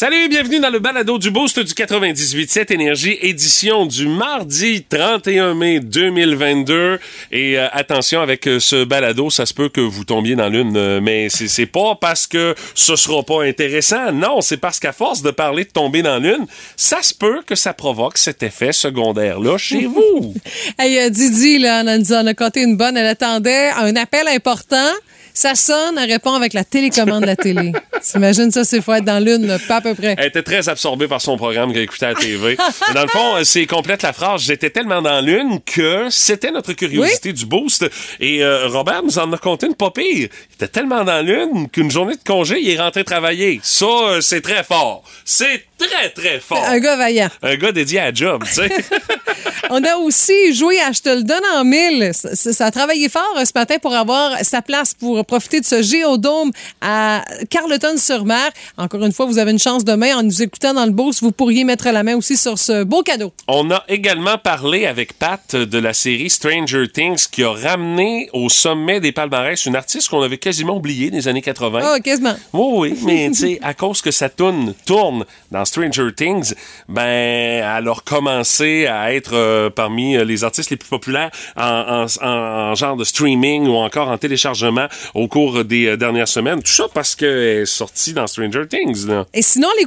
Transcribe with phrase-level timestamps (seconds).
[0.00, 5.80] Salut, bienvenue dans le balado du Boost du 98.7 Énergie, édition du mardi 31 mai
[5.80, 7.00] 2022.
[7.32, 10.76] Et euh, attention avec euh, ce balado, ça se peut que vous tombiez dans l'une,
[10.76, 14.12] euh, mais c'est pas parce que ce sera pas intéressant.
[14.12, 16.46] Non, c'est parce qu'à force de parler de tomber dans l'une,
[16.76, 20.32] ça se peut que ça provoque cet effet secondaire-là chez vous.
[20.78, 22.96] Hey, euh, Didi, là, on a, en a compté une bonne.
[22.96, 24.92] Elle attendait un appel important.
[25.38, 27.70] Ça sonne, elle répond avec la télécommande de la télé.
[28.02, 30.16] T'imagines ça, c'est faut être dans l'une, là, pas à peu près.
[30.18, 32.56] Elle était très absorbée par son programme qu'elle écoutait à la TV.
[32.88, 34.42] Mais dans le fond, c'est complète la phrase.
[34.42, 37.88] J'étais tellement dans l'une que c'était notre curiosité du boost.
[38.18, 40.28] Et euh, Robert nous en a compté une pas pire.
[40.28, 43.60] Il était tellement dans l'une qu'une journée de congé, il est rentré travailler.
[43.62, 45.04] Ça, euh, c'est très fort.
[45.24, 46.62] C'est très, très fort.
[46.64, 47.28] Un gars vaillant.
[47.42, 48.68] Un gars dédié à job, tu sais.
[49.70, 52.10] On a aussi joué à Je te le donne en mille.
[52.14, 55.66] Ça, ça- a travaillé fort euh, ce matin pour avoir sa place pour profiter de
[55.66, 58.50] ce géodôme à Carleton-sur-Mer.
[58.76, 61.20] Encore une fois, vous avez une chance demain en nous écoutant dans le boost.
[61.22, 63.32] Vous pourriez mettre la main aussi sur ce beau cadeau.
[63.46, 68.48] On a également parlé avec Pat de la série Stranger Things qui a ramené au
[68.48, 71.80] sommet des palmarès une artiste qu'on avait quasiment oubliée des années 80.
[71.82, 72.36] Ah, quasiment.
[72.52, 76.54] Oui, oui, mais tu sais, à cause que sa tourne tourne dans Stranger Things,
[76.88, 81.62] ben, elle a recommencé à être euh, parmi euh, les artistes les plus populaires en,
[81.62, 86.28] en- en- en genre de streaming ou encore en téléchargement au cours des euh, dernières
[86.28, 86.62] semaines.
[86.62, 87.28] Tout ça parce qu'elle
[87.62, 89.26] est sortie dans Stranger Things, là.
[89.34, 89.84] Et sinon, les,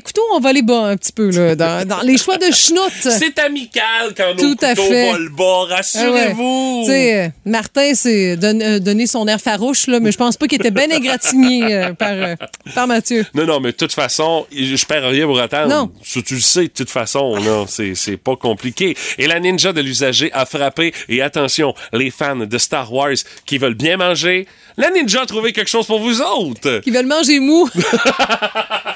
[0.00, 2.80] couteaux, on va les bas un petit peu, là, dans, dans les choix de schnout.
[3.00, 5.12] C'est amical quand Tout nos à couteaux fait.
[5.12, 6.84] volent bas, rassurez-vous.
[6.86, 10.60] Sais, euh, Martin s'est don- donné son air farouche, là, mais je pense pas qu'il
[10.60, 12.34] était bien égratigné euh, par, euh,
[12.74, 13.24] par Mathieu.
[13.34, 15.68] Non, non, mais de toute façon, je perds rien pour attendre.
[15.68, 15.90] Non.
[16.02, 17.36] Tu le sais, de toute façon,
[17.66, 18.96] c'est, c'est pas compliqué.
[19.18, 23.14] Et la ninja de l'usager a frappé, et attention, les fans de Star Wars
[23.46, 26.80] qui veulent bien manger, la ninja a trouvé quelque chose pour vous autres.
[26.80, 27.68] Qui veulent manger mou.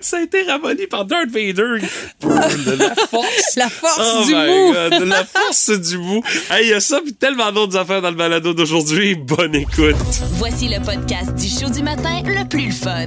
[0.00, 1.80] Ça a été ramolli par Darth Vader.
[2.22, 3.56] De la force.
[3.56, 4.32] La force Oh du.
[4.32, 6.22] God, de la force du mou.
[6.50, 9.16] Hey, il y a ça puis tellement d'autres affaires dans le balado d'aujourd'hui.
[9.16, 9.96] Bonne écoute.
[10.32, 13.06] Voici le podcast du show du matin le plus fun.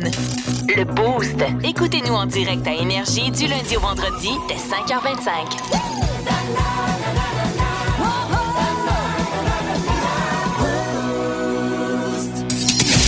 [0.75, 1.35] Le Boost.
[1.63, 6.59] Écoutez-nous en direct à Énergie du lundi au vendredi dès 5h25.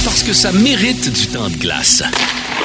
[0.04, 2.04] Parce que ça mérite du temps de glace.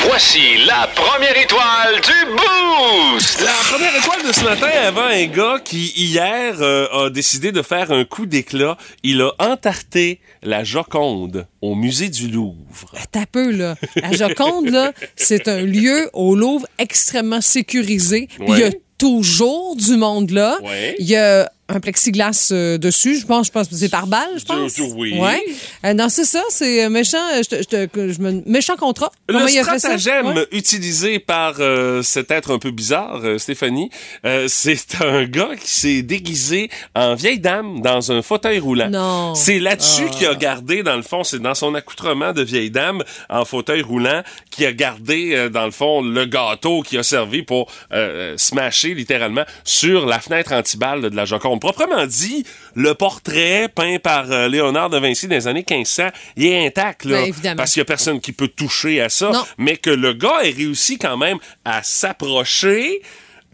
[0.09, 3.41] Voici la première étoile du Boost!
[3.43, 7.61] La première étoile de ce matin avait un gars qui, hier, euh, a décidé de
[7.61, 8.77] faire un coup d'éclat.
[9.03, 12.93] Il a entarté la Joconde au musée du Louvre.
[13.11, 13.75] T'as peu, là.
[13.97, 18.29] La Joconde, là, c'est un lieu au Louvre extrêmement sécurisé.
[18.47, 20.57] Il y a toujours du monde là.
[20.63, 20.95] Ouais.
[20.99, 24.29] Il y a un plexiglas euh, dessus, je pense, je pense que c'est par balle,
[24.37, 24.79] je pense.
[24.95, 25.19] Oui.
[25.19, 25.43] Ouais.
[25.85, 28.77] Euh, non, c'est ça, c'est euh, méchant, euh, je te- je te- je me- méchant
[28.77, 29.11] contrat.
[29.29, 29.99] Comment Le il a fait ça?
[29.99, 30.47] stratagème Ouais.
[30.53, 33.91] utilisé par euh, cet être un peu bizarre, euh, Stéphanie,
[34.25, 38.89] euh, c'est un gars qui s'est déguisé en vieille dame dans un fauteuil roulant.
[38.89, 39.35] Non.
[39.35, 40.11] C'est là-dessus Ah.
[40.11, 43.83] qu'il a gardé, dans le fond, c'est dans son accoutrement de vieille dame en fauteuil
[43.83, 44.23] roulant,
[44.53, 48.95] qui a gardé, euh, dans le fond, le gâteau qui a servi pour euh, smasher
[48.95, 51.56] littéralement sur la fenêtre antiballe de la Joconde.
[51.59, 52.45] Proprement dit,
[52.75, 57.05] le portrait peint par euh, Léonard de Vinci dans les années 1500, il est intact,
[57.05, 57.23] là.
[57.43, 59.31] Ben, parce qu'il y a personne qui peut toucher à ça.
[59.31, 59.45] Non.
[59.59, 63.03] Mais que le gars ait réussi quand même à s'approcher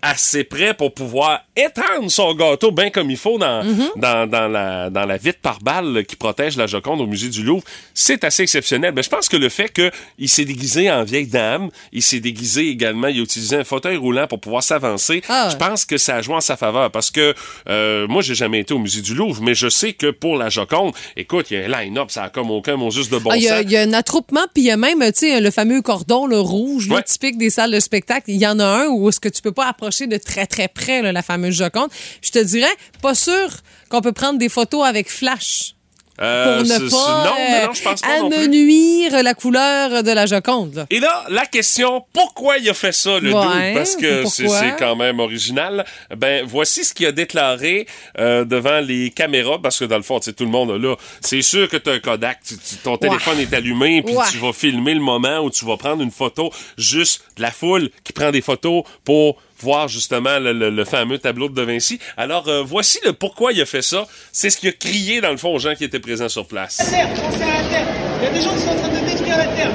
[0.02, 3.90] assez près pour pouvoir étendre son gâteau bien comme il faut dans, Mm-hmm.
[4.00, 7.42] dans, dans la, dans la vitre par balle qui protège la Joconde au musée du
[7.42, 7.62] Louvre.
[7.94, 8.92] C'est assez exceptionnel.
[8.96, 12.68] Mais je pense que le fait qu'il s'est déguisé en vieille dame, il s'est déguisé
[12.68, 15.48] également, il a utilisé un fauteuil roulant pour pouvoir s'avancer, Ah.
[15.52, 16.90] je pense que ça a joué en sa faveur.
[16.90, 17.34] Parce que
[17.68, 20.48] euh, moi, j'ai jamais été au musée du Louvre, mais je sais que pour la
[20.48, 23.30] Joconde, écoute, il y a un line-up, ça a comme aucun mon juste de bon
[23.30, 23.42] Ah, sens.
[23.64, 26.26] il y a un attroupement, puis il y a même, tu sais, le fameux cordon,
[26.26, 27.02] le rouge, là, Ouais.
[27.02, 28.24] typique des salles de spectacle.
[28.30, 30.68] Il y en a un où est-ce que tu peux pas approcher de très, très
[30.68, 31.90] près, là, la fameuse Joconde.
[32.22, 32.70] Je te dirais,
[33.00, 33.48] pas sûr
[33.88, 35.74] qu'on peut prendre des photos avec flash.
[36.20, 40.26] Euh, pour ne pas, non, non, non, je pense pas amenuire la couleur de la
[40.26, 40.74] Joconde.
[40.74, 40.86] là.
[40.90, 43.40] Et là, la question, pourquoi il a fait ça, le Ouais,
[43.70, 43.74] dude?
[43.74, 45.86] Parce que c'est quand même original.
[46.16, 47.86] Ben, voici ce qu'il a déclaré
[48.18, 50.96] euh, devant les caméras, parce que dans le fond, tu sais, tout le monde, là,
[51.22, 54.24] c'est sûr que tu as un Kodak, tu- tu- ton téléphone est allumé, puis Ouais.
[54.30, 57.88] tu vas filmer le moment où tu vas prendre une photo juste de la foule
[58.04, 61.98] qui prend des photos pour voir justement le, le- le fameux tableau de Da Vinci.
[62.16, 64.04] Alors, euh, voici le pourquoi il a fait ça.
[64.32, 66.76] C'est ce qu'il a crié, dans le fond, aux gens qui étaient présents sur place.
[66.76, 67.86] terre, pensez à la terre.
[68.20, 69.70] Il y a des gens qui sont en train de détruire la terre.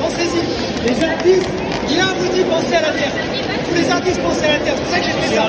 [0.00, 0.88] Pensez-y.
[0.88, 1.48] Les artistes,
[1.88, 3.12] rien vous dit pensez à la terre.
[3.68, 4.74] Tous les artistes pensez à la terre.
[4.76, 5.42] C'est pour ça que j'ai fait ça.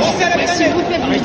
[0.00, 1.22] Pensez à la planète.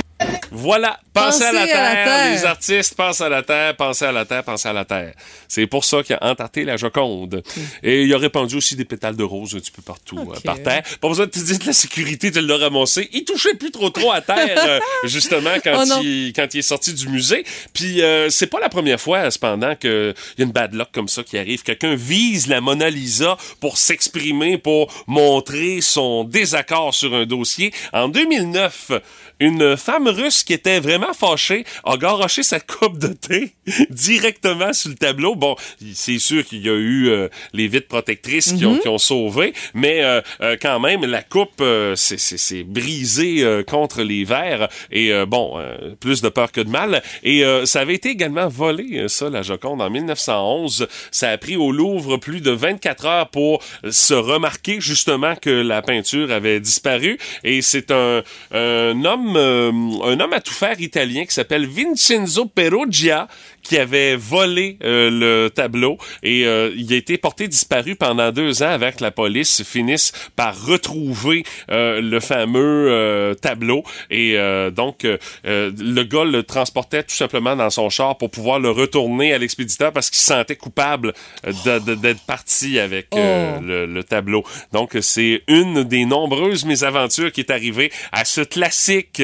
[0.61, 2.35] Voilà, pensez, à, la terre, à la terre.
[2.35, 5.13] les artistes, pensez à la terre, pensez à la terre, pensez à la terre.
[5.47, 7.41] C'est pour ça qu'il a entarté la Joconde.
[7.81, 10.61] Et il a répandu aussi des pétales de rose un petit peu partout euh, par
[10.61, 10.83] terre.
[10.99, 13.09] Pas besoin de te dire de la sécurité, tu l'as ramassé.
[13.11, 16.61] Il touchait plus trop trop à terre, euh, justement, quand, Oh il, quand il est
[16.61, 17.43] sorti du musée.
[17.73, 21.07] Puis euh, c'est pas la première fois, cependant, qu'il y a une bad luck comme
[21.07, 21.63] ça qui arrive.
[21.63, 27.73] Quelqu'un vise la Mona Lisa pour s'exprimer, pour montrer son désaccord sur un dossier.
[27.93, 28.91] En 2009,
[29.41, 33.51] une femme russe qui était vraiment fâchée a garoché sa coupe de thé
[33.89, 35.35] directement sur le tableau.
[35.35, 35.55] Bon,
[35.93, 39.53] c'est sûr qu'il y a eu euh, les vitres protectrices qui, ont, qui ont sauvé,
[39.73, 44.23] mais euh, euh, quand même, la coupe euh, c'est- c'est c'est brisé euh, contre les
[44.23, 44.67] verres.
[44.91, 47.01] Et euh, bon, euh, plus de peur que de mal.
[47.23, 50.87] Et euh, ça avait été également volé, ça, la Joconde, en 1911.
[51.11, 55.81] Ça a pris au Louvre plus de 24 heures pour se remarquer justement que la
[55.81, 57.17] peinture avait disparu.
[57.43, 58.23] Et c'est un,
[58.53, 59.71] un homme, euh,
[60.03, 63.27] un homme à tout faire italien qui s'appelle Vincenzo Perugia
[63.63, 68.63] qui avait volé euh, le tableau et euh, il a été porté disparu pendant deux
[68.63, 75.05] ans que la police finisse par retrouver euh, le fameux euh, tableau et euh, donc
[75.43, 79.91] le gars le transportait tout simplement dans son char pour pouvoir le retourner à l'expéditeur
[79.91, 81.13] parce qu'il se sentait coupable
[81.43, 83.61] d'être parti avec euh, Oh.
[83.61, 84.43] le, le tableau.
[84.73, 89.21] Donc c'est une des nombreuses mésaventures qui est arrivée à ce classique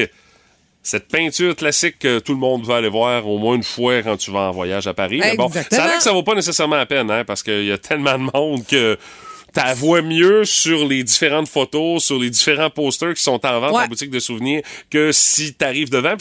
[0.88, 4.16] cette peinture classique que tout le monde va aller voir au moins une fois quand
[4.16, 5.18] tu vas en voyage à Paris.
[5.20, 7.72] Mais bon, a l'air que ça vaut pas nécessairement la peine, hein, parce qu'il y
[7.72, 8.96] a tellement de monde que
[9.54, 13.74] tu vois mieux sur les différentes photos, sur les différents posters qui sont en vente
[13.74, 13.82] Ouais.
[13.82, 16.16] en boutique de souvenirs que si t'arrives devant.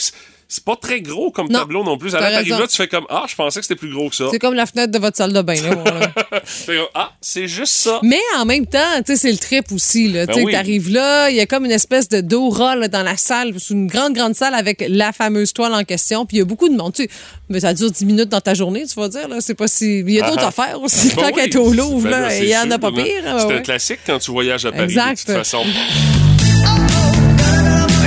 [0.48, 2.14] C'est- pas très gros comme Non, tableau non plus.
[2.16, 4.26] Alors t'arrives là, tu fais comme Ah, je pensais que c'était plus gros que ça.
[4.32, 5.56] C'est comme la fenêtre de votre salle de bain.
[5.62, 5.76] là.
[5.76, 6.08] Voilà.
[6.66, 8.00] Comme, ah, c'est juste ça.
[8.04, 10.08] Mais en même temps, tu sais, c'est le trip aussi.
[10.10, 10.26] Là.
[10.26, 10.52] Ben Tu oui.
[10.52, 13.54] T'arrives là, il y a comme une espèce de d'aura dans la salle.
[13.58, 16.26] C'est une grande, grande salle avec la fameuse toile en question.
[16.26, 16.94] Puis il y a beaucoup de monde.
[16.94, 17.08] Tu
[17.50, 19.28] mais ça dure 10 minutes dans ta journée, tu vas dire.
[19.28, 19.38] Là.
[19.40, 20.00] C'est pas si...
[20.00, 21.10] Il y a d'autres Ah, affaires aussi.
[21.16, 21.34] Ben Tant oui.
[21.36, 23.06] qu'être au Louvre, Ben il y en a pas pire.
[23.40, 23.54] C'est ouais.
[23.58, 25.28] un classique quand tu voyages à Paris, Exact.
[25.28, 25.64] de toute façon.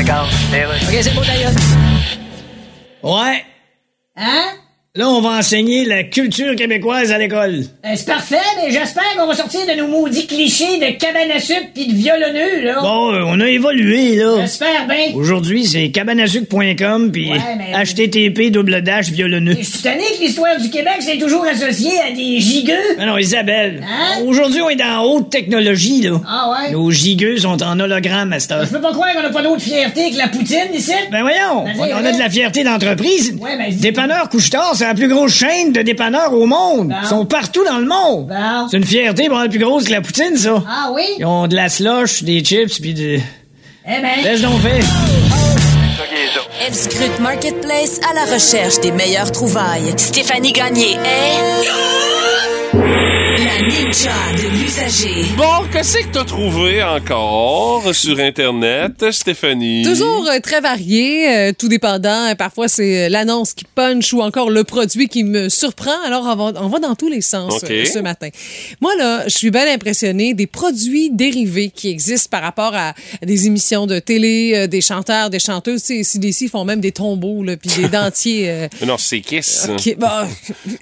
[0.02, 1.52] OK, c'est beau, d'ailleurs.
[3.02, 3.44] Ouais.
[4.16, 4.59] Hein?
[4.96, 7.60] Là, on va enseigner la culture québécoise à l'école.
[7.84, 11.38] Euh, c'est parfait, mais j'espère qu'on va sortir de nos maudits clichés de cabane à
[11.38, 12.80] sucre pis de violonneux, là.
[12.82, 14.38] Bon, euh, on a évolué, là.
[14.40, 15.14] J'espère bien.
[15.14, 19.54] Aujourd'hui, c'est cabanasuc.com puis Ouais, mais- http double dash violonneux.
[19.60, 22.96] Je suis tanné que l'histoire du Québec, c'est toujours associé à des gigueux.
[22.98, 23.84] Ah non, Isabelle.
[23.88, 24.22] Hein?
[24.26, 26.20] Aujourd'hui, on est dans haute technologie, là.
[26.26, 26.72] Ah ouais?
[26.72, 28.64] Nos gigueux sont en hologramme à cette heure.
[28.66, 30.90] Je peux pas croire qu'on a pas d'autre fierté que la poutine ici.
[31.12, 33.36] Ben voyons, Ben, on, on a de la fierté d'entreprise.
[33.40, 36.88] Ouais, ben, Dépanneur Couche-Tard, c'est la plus grosse chaîne de dépanneurs au monde.
[36.88, 36.94] Bon.
[37.02, 38.28] Ils sont partout dans le monde.
[38.28, 38.66] Bon.
[38.70, 40.64] C'est une fierté pour être plus grosse que la poutine, ça.
[40.66, 41.04] Ah oui?
[41.18, 43.18] Ils ont de la slush, des chips, puis de...
[43.86, 44.24] Eh ben.
[44.24, 44.82] Laisse donc faire.
[46.66, 49.92] Elle scrute Marketplace à la recherche des meilleures trouvailles.
[49.98, 51.66] Stéphanie Gagné est...
[53.68, 55.24] Ninja de l'usager.
[55.36, 59.82] Bon, qu'est-ce que t'as trouvé encore sur Internet, Stéphanie?
[59.84, 62.28] Toujours euh, très varié, euh, tout dépendant.
[62.30, 65.92] Euh, Parfois, c'est l'annonce qui punch ou encore le produit qui me surprend.
[66.06, 67.70] Alors, on va, on va dans tous les sens OK.
[67.70, 68.28] euh, ce matin.
[68.80, 73.46] Moi, là, je suis bien impressionnée des produits dérivés qui existent par rapport à des
[73.46, 75.82] émissions de télé, euh, des chanteurs, des chanteuses.
[75.82, 78.48] Tu sais, CDC font même des tombeaux, là, puis des dentiers.
[78.48, 79.66] euh, Mais Non, c'est Kiss.
[79.68, 80.08] OK, bon.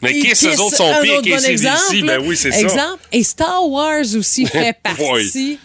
[0.03, 2.07] Mais Kiss, eux autres sont un pires autre bon exemple.
[2.07, 2.68] ben oui, c'est ça.
[2.73, 3.03] Exemple.
[3.12, 5.58] Et Star Wars aussi fait partie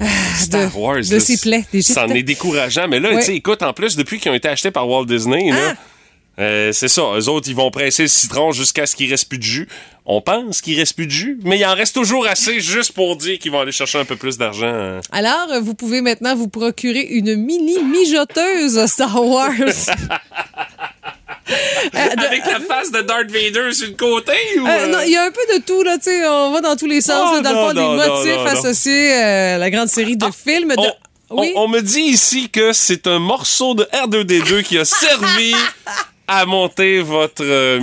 [0.00, 0.04] ah,
[0.38, 0.96] Star de, Wars.
[1.00, 1.64] de là, ses plaies.
[1.82, 2.86] C'en est décourageant.
[2.88, 3.30] Mais là, Ouais.
[3.34, 5.74] écoute, en plus, depuis qu'ils ont été achetés par Walt Disney, Ah!
[6.38, 7.02] euh, c'est ça.
[7.18, 9.68] Eux autres, ils vont presser le citron jusqu'à ce qu'il reste plus de jus.
[10.04, 13.16] On pense qu'il reste plus de jus, mais il en reste toujours assez juste pour
[13.16, 14.66] dire qu'ils vont aller chercher un peu plus d'argent.
[14.72, 15.00] hein.
[15.12, 19.50] Alors, euh, vous pouvez maintenant vous procurer une mini mijoteuse Star Wars.
[21.48, 24.66] Euh, Avec la face de Darth Vader sur le côté ou...
[24.66, 24.86] Euh, euh?
[24.88, 26.86] non, il y a un peu de tout, là, tu sais, on va dans tous
[26.86, 27.30] les sens.
[27.32, 29.88] Oh, là, dans non, le fond, non, des motifs non, associés euh, à la grande
[29.88, 30.70] série de films.
[30.70, 30.74] De...
[31.30, 31.52] On, oui?
[31.54, 35.54] on- on me dit ici que c'est un morceau de R2D2 qui a servi
[36.28, 37.78] à monter votre euh.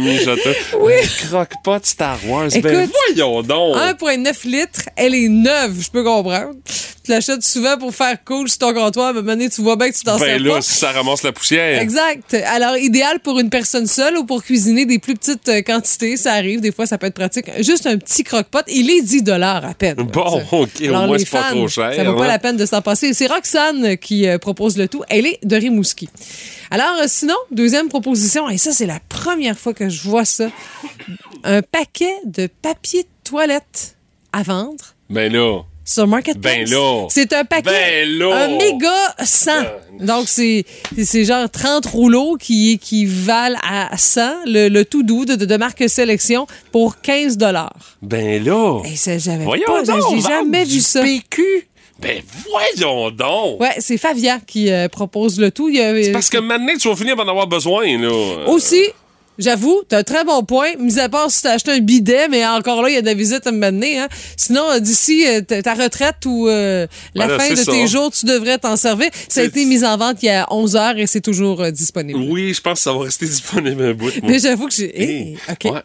[0.80, 0.94] Oui.
[1.30, 2.48] Croque-pas de Star Wars.
[2.62, 3.78] ben Écoute, voyons donc.
[3.78, 6.56] 1,9 litres, elle est neuve, je peux comprendre.
[7.04, 9.96] Tu l'achètes souvent pour faire cool sur ton comptoir, mais maintenant, tu vois bien que
[9.98, 10.62] tu t'en sers Ben là, pas.
[10.62, 11.82] ça ramasse la poussière.
[11.82, 12.34] Exact.
[12.34, 16.16] Alors, idéal pour une personne seule ou pour cuisiner des plus petites euh, quantités.
[16.16, 17.48] Ça arrive, des fois, ça peut être pratique.
[17.62, 18.64] Juste un petit croque-pot.
[18.68, 19.96] Il est 10 à peine.
[19.98, 20.42] Bon.
[20.52, 22.28] OK, au Alors, moins, les c'est pas trop cher, Ça vaut pas hein.
[22.28, 23.14] la peine de s'en passer.
[23.14, 25.04] C'est Roxane qui euh, propose le tout.
[25.10, 26.08] Elle est de Rimouski.
[26.72, 30.50] Alors, euh, sinon, deuxième proposition, et ça, c'est la première fois que je vois ça.
[31.44, 33.98] Un paquet de papier de toilette
[34.32, 34.96] à vendre.
[35.10, 36.70] Ben là, sur Marketplace.
[36.70, 37.06] Ben là.
[37.10, 38.46] C'est un paquet, Ben là.
[38.46, 39.52] un méga 100.
[40.00, 40.66] Donc, c'est
[41.02, 45.58] c'est genre 30 rouleaux qui, qui valent à 100, le, le tout doux de, de
[45.58, 47.38] marque sélection, pour 15
[48.02, 48.82] Ben là.
[48.86, 51.02] Et ça, j'avais Voyons pas, j'ai jamais vu ça.
[51.02, 51.68] PQ.
[52.00, 53.62] Ben voyons donc.
[53.62, 55.70] Ouais, c'est Favia qui euh, propose le tout.
[55.70, 58.46] Il y a- Parce que maintenant, tu vas finir par en avoir besoin, là.
[58.48, 58.82] Aussi,
[59.38, 60.70] j'avoue, t'as un très bon point.
[60.80, 63.06] Mis à part si t'as acheté un bidet, mais encore là, il y a de
[63.06, 64.00] la visite à me mener.
[64.00, 64.08] Hein.
[64.38, 68.26] Sinon, euh, d'ici euh, ta retraite ou euh, la Voilà, fin de tes jours, tu
[68.26, 69.10] devrais t'en servir.
[69.30, 71.72] Ça a été mis en vente il y a 11 heures et c'est toujours euh,
[71.72, 72.20] disponible.
[72.30, 74.06] Oui, je pense que ça va rester disponible un bout.
[74.22, 74.32] moi.
[74.32, 75.02] Mais j'avoue que j'ai...
[75.02, 75.72] Hey, OK.
[75.74, 75.82] Ouais.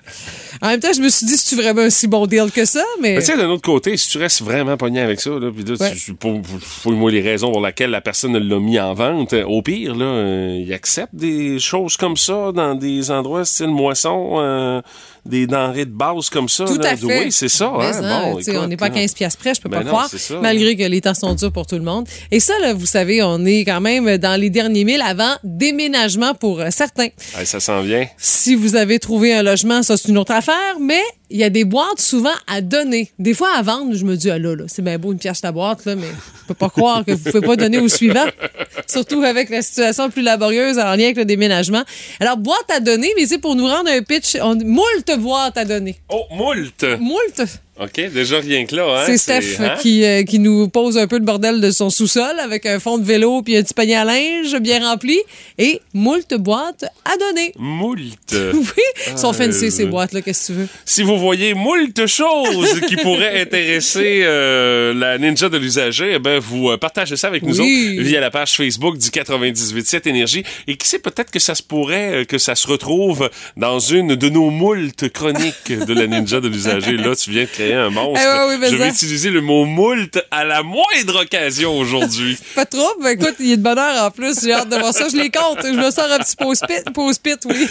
[0.62, 2.82] En même temps, je me suis dit, c'est-tu vraiment un si bon deal que ça?
[3.00, 3.14] Mais...
[3.14, 5.64] Mais tu sais, d'un autre côté, si tu restes vraiment pogné avec ça, là, puis
[5.64, 5.94] là, Ouais.
[5.94, 9.44] tu- pour, pour- fouille-moi les raisons pour lesquelles la personne l'a mis en vente, euh,
[9.44, 14.36] au pire, là, euh, il accepte des choses comme ça dans des endroits style moisson,
[14.38, 14.80] euh,
[15.26, 16.64] des denrées de base comme ça.
[16.64, 16.90] Tout là.
[16.90, 17.04] à fait.
[17.24, 17.66] Oui, c'est ça.
[17.74, 18.94] Hein, hein, bon, on n'est pas à là.
[18.94, 20.34] 15 piastres près, je peux Ben pas non, croire, ça.
[20.40, 22.06] malgré que les temps sont durs pour tout le monde.
[22.30, 26.34] Et ça, là, vous savez, on est quand même dans les derniers milles avant déménagement
[26.34, 27.08] pour certains.
[27.38, 28.06] Hey, ça s'en vient.
[28.16, 30.47] Si vous avez trouvé un logement, ça, c'est une autre affaire,
[30.80, 33.10] mais il y a des boîtes souvent à donner.
[33.18, 35.40] Des fois, à vendre, je me dis, ah là, là c'est bien beau une pièce
[35.40, 38.24] ta boîte, là, mais je peux pas croire que vous pouvez pas donner au suivant.
[38.86, 41.82] Surtout avec la situation plus laborieuse en lien avec le déménagement.
[42.20, 45.64] Alors, boîte à donner, mais c'est pour nous rendre un pitch, on, moult boîtes à
[45.64, 45.96] donner.
[46.08, 46.84] Oh, moult!
[46.98, 47.42] Moult!
[47.80, 49.02] OK, déjà rien que là, hein?
[49.06, 49.76] C'est Steph hein?
[49.80, 52.98] qui, euh, qui nous pose un peu le bordel de son sous-sol avec un fond
[52.98, 55.16] de vélo puis un petit panier à linge bien rempli
[55.58, 57.52] et moult boîtes à donner.
[57.56, 58.02] Moult.
[58.52, 58.82] Oui,
[59.12, 60.68] ils sont Ah, fancy euh, ces boîtes-là, qu'est-ce que tu veux?
[60.84, 66.40] Si vous voyez moult choses qui pourraient intéresser euh, la ninja de l'usager, eh ben
[66.40, 67.94] vous euh, partagez ça avec nous Oui.
[67.94, 70.42] autres via la page Facebook du 98.7 Énergie.
[70.66, 74.28] Et qui sait peut-être que ça se pourrait que ça se retrouve dans une de
[74.28, 76.92] nos moultes chroniques de la ninja de l'usager.
[76.96, 78.20] Là, tu viens de créer un monstre.
[78.24, 78.94] Eh ouais, oui, Je vais ça.
[78.94, 82.36] utiliser le mot moult à la moindre occasion aujourd'hui.
[82.54, 84.92] Pas trop, mais écoute, il est de bonne heure en plus, j'ai hâte de voir
[84.92, 85.06] ça.
[85.10, 87.68] Je les compte, je me sors un petit post-it, post-it, oui.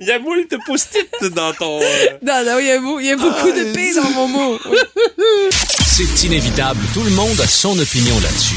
[0.00, 1.80] Il y a moult post-it dans ton...
[1.80, 4.28] euh, non, non, il y a, beau- il y a beaucoup de P dans mon
[4.28, 4.58] mot.
[4.70, 4.78] Oui.
[5.86, 6.80] C'est inévitable.
[6.94, 8.54] Tout le monde a son opinion là-dessus.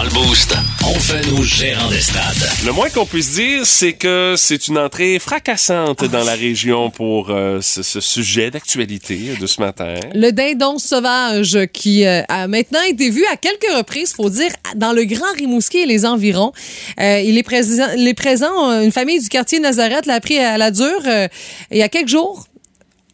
[0.00, 2.48] Dans le Boost, on fait nos gérants des stades.
[2.64, 7.28] Le moins qu'on puisse dire, c'est que c'est une entrée fracassante dans la région pour
[7.28, 9.96] euh, ce, ce sujet d'actualité de ce matin.
[10.14, 14.94] Le dindon sauvage qui euh, a maintenant été vu à quelques reprises, faut dire, dans
[14.94, 16.54] le Grand Rimouski et les environs.
[16.98, 18.80] Euh, il est présent, il est présent.
[18.80, 21.28] Une famille du quartier Nazareth l'a appris à la dure euh,
[21.70, 22.46] il y a quelques jours.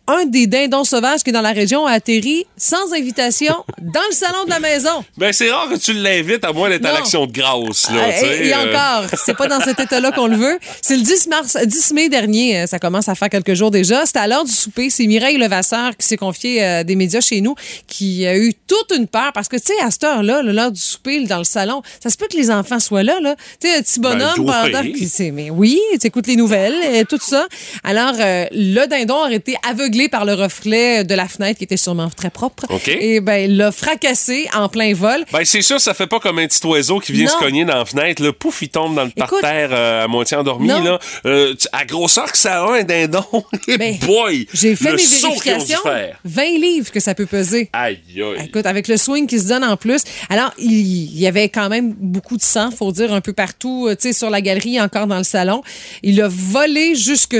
[0.09, 4.15] Un des dindons sauvages qui est dans la région a atterri sans invitation dans le
[4.15, 5.05] salon de la maison.
[5.17, 8.13] Ben, c'est rare que tu l'invites à moins d'être à l'action de grâce, là, Euh,
[8.13, 8.69] sais, et, et euh.
[8.69, 10.59] encore, c'est pas dans cet état-là qu'on le veut.
[10.81, 14.07] C'est le 10 mars, 10 mai dernier, euh, ça commence à faire quelques jours déjà.
[14.07, 14.91] C'était à l'heure du souper.
[14.91, 17.55] C'est Mireille Levasseur qui s'est confiée à des médias chez nous,
[17.89, 20.73] qui a eu toute une peur parce que tu sais à cette heure-là, là, l'heure
[20.73, 23.35] du souper dans le salon, ça se peut que les enfants soient là, là.
[23.61, 26.77] Tu sais, un petit bonhomme Ben, pendant que c'est mais oui, tu écoutes les nouvelles
[26.95, 27.47] et tout ça.
[27.83, 31.77] Alors euh, le dindon aurait été aveuglé par le reflet de la fenêtre qui était
[31.77, 32.65] sûrement très propre.
[32.69, 32.89] OK.
[32.89, 35.25] Et ben il l'a fracassé en plein vol.
[35.33, 37.31] Ben, c'est sûr, ça fait pas comme un petit oiseau qui vient Non.
[37.33, 38.33] se cogner dans la fenêtre, là.
[38.33, 39.29] Pouf, il tombe dans le Écoute.
[39.41, 40.83] parterre euh, à moitié endormi, Non.
[40.83, 40.99] là.
[41.27, 43.25] Euh, à grosseur que ça a un dindon,
[43.79, 44.47] Ben, boy!
[44.53, 45.81] J'ai fait le mes vérifications.
[45.83, 46.19] faire.
[46.25, 47.71] 20 livres que ça peut peser.
[47.73, 48.45] Aïe, aïe.
[48.47, 50.03] Écoute, avec le swing qui se donne en plus.
[50.29, 53.95] Alors, il y avait quand même beaucoup de sang, faut dire, un peu partout, euh,
[53.95, 55.63] tu sais, sur la galerie, encore dans le salon.
[56.03, 57.37] Il a volé jusque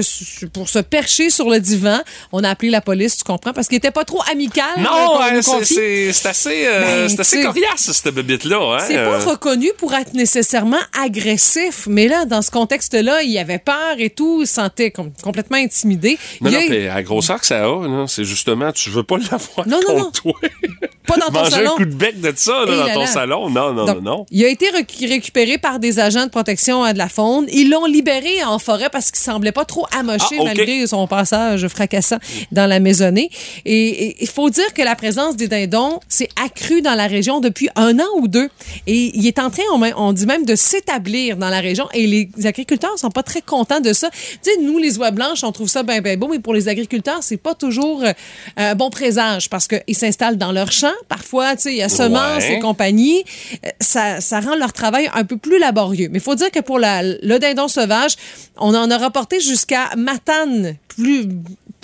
[0.53, 2.01] pour se percher sur le divan.
[2.33, 4.65] On a appelé la police, tu comprends, parce qu'il était pas trop amical.
[4.79, 8.77] euh, Non, hein, c'est- assez, euh, Ben, assez coriace, cette bébite-là.
[8.77, 8.85] Hein?
[8.87, 13.59] C'est pas Euh, reconnu pour être nécessairement agressif, mais là, dans ce contexte-là, il avait
[13.59, 16.19] peur et tout, il se sentait com- complètement intimidé.
[16.41, 19.17] Non, Il non, a- puis à grosseur que ça a, c'est justement, tu veux pas
[19.31, 20.33] l'avoir Non, non, contre toi.
[21.07, 21.73] Pas dans ton Manger salon.
[21.73, 23.07] un coup de bec de ça, là, dans là ton là.
[23.07, 23.49] salon.
[23.51, 24.27] Non, non, Donc, non, non.
[24.33, 24.67] Il a été
[25.07, 27.47] récupéré par des agents de protection euh, de la faune.
[27.53, 31.67] Ils l'ont libéré en forêt parce qu'il semblait pas trop amoché Ah, malgré son passage
[31.69, 32.17] fracassant
[32.53, 33.31] dans la maisonnée.
[33.65, 37.69] Et il faut dire que la présence des dindons s'est accrue dans la région depuis
[37.77, 38.49] un an ou deux.
[38.87, 41.89] Et il est en train, on, on dit même, de s'établir dans la région.
[41.95, 44.11] Et les agriculteurs sont pas très contents de ça.
[44.11, 46.69] Tu sais, nous, les oies blanches, on trouve ça bien, bien beau, mais pour les
[46.69, 48.13] agriculteurs, c'est pas toujours euh,
[48.57, 50.93] un bon présage parce qu'ils s'installent dans leurs champs.
[51.09, 52.55] parfois, tu sais, il y a semences Ouais.
[52.57, 53.25] et compagnie,
[53.65, 56.09] euh, ça, ça rend leur travail un peu plus laborieux.
[56.11, 58.13] Mais il faut dire que pour la, le dindon sauvage,
[58.57, 61.27] on en a rapporté jusqu'à Matane, plus,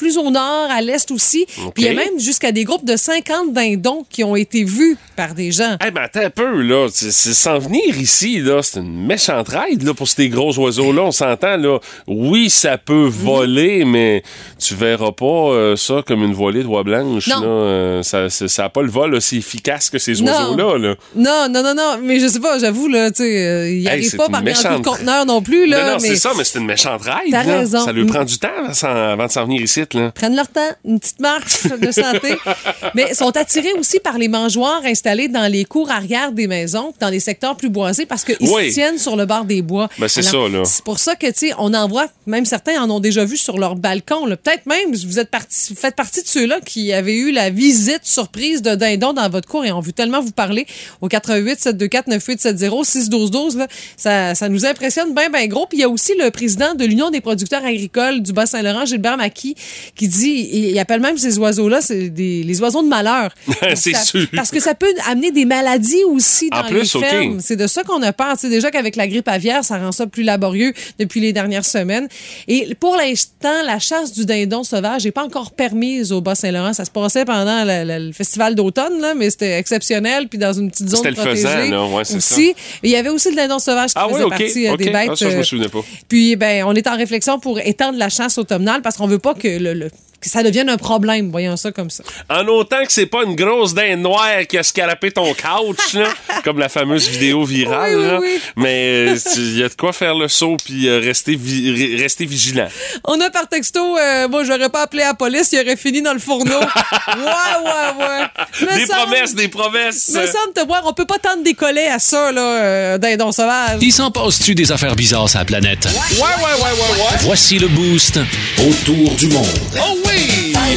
[0.02, 1.46] plus au nord, à l'est aussi.
[1.46, 4.96] Puis il y a même jusqu'à des groupes de 50 dindons qui ont été vus
[5.16, 5.76] par des gens.
[5.86, 6.88] Eh ben, attends un peu, là.
[6.90, 8.60] C'est sans venir ici, là.
[8.62, 11.02] C'est une méchante ride, là, pour ces gros oiseaux-là.
[11.02, 11.78] On s'entend, là.
[12.08, 14.22] Oui, ça peut voler, mais
[14.58, 17.40] tu verras pas euh, ça comme une volée d'oie blanche, Non.
[17.40, 17.46] là.
[17.46, 20.94] Euh, ça, c'est- ça a pas le vol aussi efficace que ces oiseaux-là, là.
[21.14, 23.88] Non, non, non, non, mais je sais pas, j'avoue, là, tu sais, euh, il Hey,
[23.88, 25.84] arrive pas par coup de méchante- conteneur non plus, là.
[25.84, 27.84] non, non, mais c'est ça, mais c'est une méchante ride, T'as raison.
[27.84, 30.10] Ça lui prend du temps s'en- avant de s'en venir ici, là.
[30.12, 32.36] prennent leur temps, une petite marche de santé.
[32.94, 37.08] Mais sont attirés aussi par les mangeoires installés dans les cours arrière des maisons, dans
[37.08, 38.68] les secteurs plus boisés, parce qu'ils Oui.
[38.68, 39.88] se tiennent sur le bord des bois.
[39.98, 40.64] Ben, c'est ça, là.
[40.64, 43.36] C'est pour ça que, tu sais, on en voit, même certains en ont déjà vu
[43.36, 44.24] sur leur balcon.
[44.26, 48.00] Peut-être même, vous êtes parti, vous faites partie de ceux-là qui avaient eu la visite
[48.04, 50.66] surprise de dindon dans votre cour et ont vu tellement vous parler
[51.00, 55.66] au 88 724 9870 612 12 là, ça, ça nous impressionne bien, bien gros.
[55.66, 59.16] Puis il y a aussi le président de l'Union des producteurs agricoles du Bas-Saint-Laurent, Gilbert
[59.16, 59.54] Maquis,
[59.94, 63.34] qui dit, il appelle même ces oiseaux-là, des, les oiseaux de malheur.
[63.74, 64.26] C'est Ça- sûr.
[64.34, 67.40] Parce que ça peut amener des maladies aussi dans En plus, les fermes.
[67.40, 68.34] C'est de ça qu'on a peur.
[68.38, 72.08] C'est déjà qu'avec la grippe aviaire, ça rend ça plus laborieux depuis les dernières semaines.
[72.48, 76.72] Et pour l'instant, la chasse du dindon sauvage n'est pas encore permise au Bas-Saint-Laurent.
[76.72, 80.70] Ça se passait pendant le, le- le festival d'automne, mais c'était exceptionnel, puis dans une
[80.70, 81.42] petite zone C'était le protégée.
[81.46, 82.48] faisan, là, ouais, c'est aussi.
[82.50, 84.90] Et il y avait aussi le dindon sauvage qui Ah faisait oui, partie euh, des
[84.90, 85.08] bêtes.
[85.12, 85.80] Ah, ça, je me euh, souvenais pas.
[86.08, 89.34] puis, ben, on est en réflexion pour étendre la chasse automnale parce qu'on veut pas
[89.34, 89.90] que, le, le-
[90.22, 92.02] que ça devienne un problème, voyons ça comme ça.
[92.30, 96.08] En autant que c'est pas une grosse dinde noire qui a scarapé ton couch, là,
[96.44, 97.96] comme la fameuse vidéo virale.
[97.96, 98.18] Oui, oui, là.
[98.20, 98.40] oui.
[98.56, 102.24] Mais il y a de quoi faire le saut puis euh, rester, vi- re- rester
[102.24, 102.68] vigilant.
[103.04, 106.12] On a par texto, euh, moi, j'aurais pas appelé la police, il aurait fini dans
[106.14, 106.60] le fourneau.
[107.08, 107.24] ouais,
[107.64, 108.66] ouais, ouais.
[108.66, 110.08] Me Des semble- promesses, des promesses.
[110.10, 113.32] Me semble te voir, on peut pas tendre des collets à ça, là, euh, dindon
[113.32, 113.78] sauvage.
[113.80, 115.84] Il s'en passe-tu des affaires bizarres sur la planète?
[115.86, 117.16] Ouais, ouais, ouais, ouais, ouais.
[117.22, 118.18] Voici le boost
[118.58, 119.46] autour du monde.
[119.78, 119.98] Oh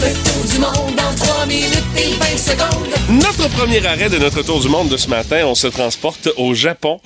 [0.04, 0.12] oui!
[0.54, 3.22] du monde en 3 minutes et 20 secondes.
[3.24, 6.54] Notre premier arrêt de notre tour du monde de ce matin, on se transporte au
[6.54, 7.00] Japon.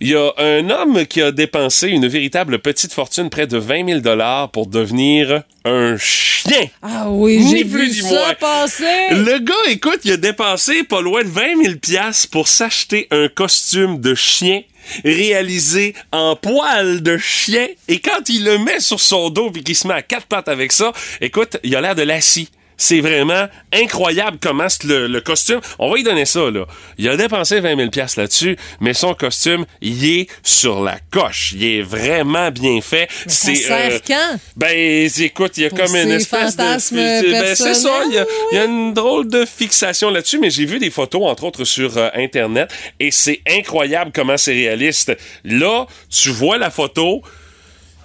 [0.00, 3.86] Il y a un homme qui a dépensé une véritable petite fortune, près de 20
[3.88, 6.66] 000 dollars, pour devenir un chien.
[6.82, 8.34] Ah oui, Ni j'ai plus vu ni ça moins.
[8.34, 8.84] passer.
[9.10, 13.28] Le gars, écoute, il a dépensé pas loin de 20 000 piastres pour s'acheter un
[13.28, 14.62] costume de chien
[15.04, 17.66] réalisé en poil de chien.
[17.88, 20.48] Et quand il le met sur son dos puis qu'il se met à quatre pattes
[20.48, 22.50] avec ça, écoute, il a l'air de lassie.
[22.76, 25.60] C'est vraiment incroyable comment le, le costume.
[25.78, 26.66] On va lui donner ça, là.
[26.98, 31.52] Il a dépensé 20 000 piastres là-dessus, mais son costume, il est sur la coche.
[31.54, 33.08] Il est vraiment bien fait.
[33.26, 34.38] Mais ça C'est, sert euh, quand?
[34.56, 36.62] Ben, écoute, il y a Pour comme une espèce de...
[36.62, 40.38] Ben, c'est ça, il y a, personnels, il y a une drôle de fixation là-dessus,
[40.38, 44.52] mais j'ai vu des photos, entre autres, sur euh, Internet, et c'est incroyable comment c'est
[44.52, 45.16] réaliste.
[45.44, 47.22] Là, tu vois la photo,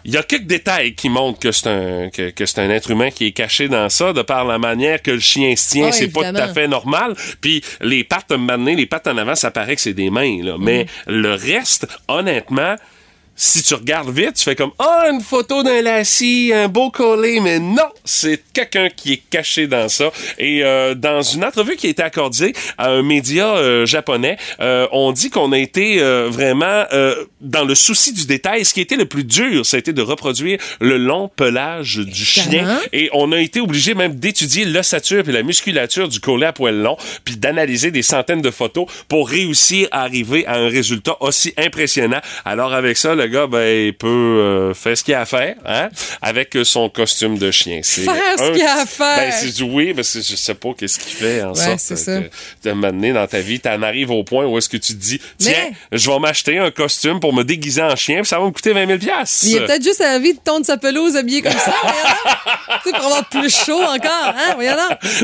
[0.05, 2.91] il y a quelques détails qui montrent que c'est un que, que c'est un être
[2.91, 5.85] humain qui est caché dans ça, de par la manière que le chien se tient,
[5.85, 7.15] Ouais, c'est pas tout à fait normal.
[7.41, 10.55] Puis les pattes, maintenant, les pattes en avant, ça paraît que c'est des mains, là.
[10.59, 11.11] Mais Mm.
[11.11, 12.75] le reste, honnêtement,
[13.35, 17.39] si tu regardes vite, tu fais comme ah une photo d'un lassie, un beau collet,
[17.41, 20.11] mais non, c'est quelqu'un qui est caché dans ça.
[20.37, 24.87] Et euh, dans une entrevue qui a été accordée à un média euh, japonais, euh,
[24.91, 28.65] on dit qu'on a été euh, vraiment euh, dans le souci du détail.
[28.65, 32.25] Ce qui était le plus dur, ça a été de reproduire le long pelage du
[32.25, 32.79] chien.
[32.93, 36.75] Et on a été obligé même d'étudier l'ossature et la musculature du collet à poil
[36.75, 41.53] long, puis d'analyser des centaines de photos pour réussir à arriver à un résultat aussi
[41.57, 42.21] impressionnant.
[42.45, 45.55] Alors avec ça, le gars, ben, il peut euh, faire ce qu'il a à faire,
[45.65, 45.89] hein,
[46.21, 47.81] avec son costume de chien.
[47.83, 48.05] C'est
[48.41, 49.17] Faire ce un qu'il a à petit- faire?
[49.17, 52.05] Ben, c'est du oui, parce que je sais pas qu'est-ce qu'il fait en Ouais, sorte
[52.05, 52.29] que
[52.67, 55.19] de m'amener dans ta vie, t'en arrives au point où est-ce que tu te dis,
[55.37, 55.53] tiens,
[55.91, 58.51] Mais- je vais m'acheter un costume pour me déguiser en chien, puis ça va me
[58.51, 59.45] coûter 20 000 piastres.
[59.47, 61.73] Il a peut-être juste envie de tondre sa pelouse habillée comme ça.
[62.83, 64.55] Tu sais, pour avoir plus chaud encore, hein.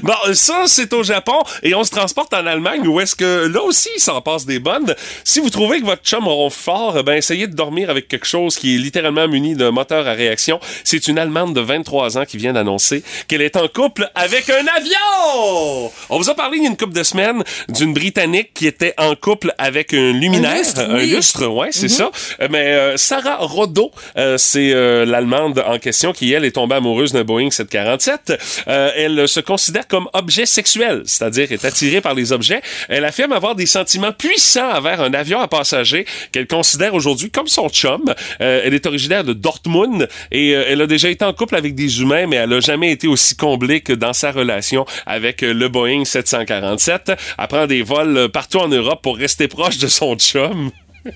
[0.03, 3.61] Bon, ça, c'est au Japon et on se transporte en Allemagne où est-ce que là
[3.63, 4.93] aussi, il s'en passe des bonnes.
[5.23, 8.57] Si vous trouvez que votre chum ronfle fort, ben, essayez de dormir avec quelque chose
[8.57, 10.59] qui est littéralement muni d'un moteur à réaction.
[10.83, 14.65] C'est une Allemande de 23 ans qui vient d'annoncer qu'elle est en couple avec un
[14.75, 15.91] avion!
[16.09, 18.93] On vous a parlé il y a une couple de semaines d'une Britannique qui était
[18.97, 20.51] en couple avec un luminaire.
[20.51, 21.09] Un lustre, oui.
[21.09, 22.11] lustre, ouais, c'est ça.
[22.41, 26.75] Euh, Mais euh, Sarah Rodo, euh, c'est euh, l'Allemande en question qui, elle, est tombée
[26.75, 28.33] amoureuse d'un Boeing 747.
[28.67, 32.61] Euh, elle se considère comme objet sexuel, c'est-à-dire est attirée par les objets.
[32.89, 37.47] Elle affirme avoir des sentiments puissants envers un avion à passagers qu'elle considère aujourd'hui comme
[37.47, 38.13] son chum.
[38.41, 42.01] Euh, elle est originaire de Dortmund et elle a déjà été en couple avec des
[42.01, 46.05] humains, mais elle a jamais aussi comblé que dans sa relation avec euh, le Boeing
[46.05, 47.11] 747.
[47.37, 50.71] Elle prend des vols euh, partout en Europe pour rester proche de son chum.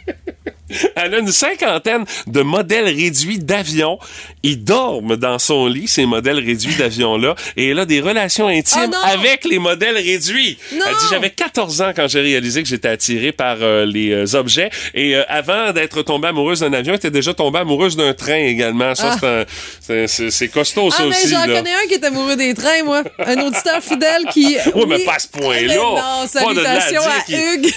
[0.95, 3.99] Elle a une cinquantaine de modèles réduits d'avions.
[4.43, 8.81] Ils dorment dans son lit, ces modèles réduits d'avions-là, et elle a des relations intimes
[8.85, 9.19] Oh non!
[9.19, 10.57] avec les modèles réduits.
[10.73, 10.85] Non!
[10.87, 14.35] Elle dit, j'avais 14 ans quand j'ai réalisé que j'étais attiré par euh, les euh,
[14.37, 18.13] objets, et euh, avant d'être tombée amoureuse d'un avion, elle était déjà tombée amoureuse d'un
[18.13, 18.95] train également.
[18.95, 19.45] Ça, Ah.
[20.07, 21.29] c'est costaud, ça Ah, mais aussi.
[21.29, 21.55] j'en là.
[21.57, 23.03] connais un qui est amoureux des trains, moi.
[23.19, 24.57] Un auditeur fidèle qui.
[24.75, 25.75] Ouais, mais pas à ce point-là.
[25.75, 27.73] Non, là à salutations à Hugues.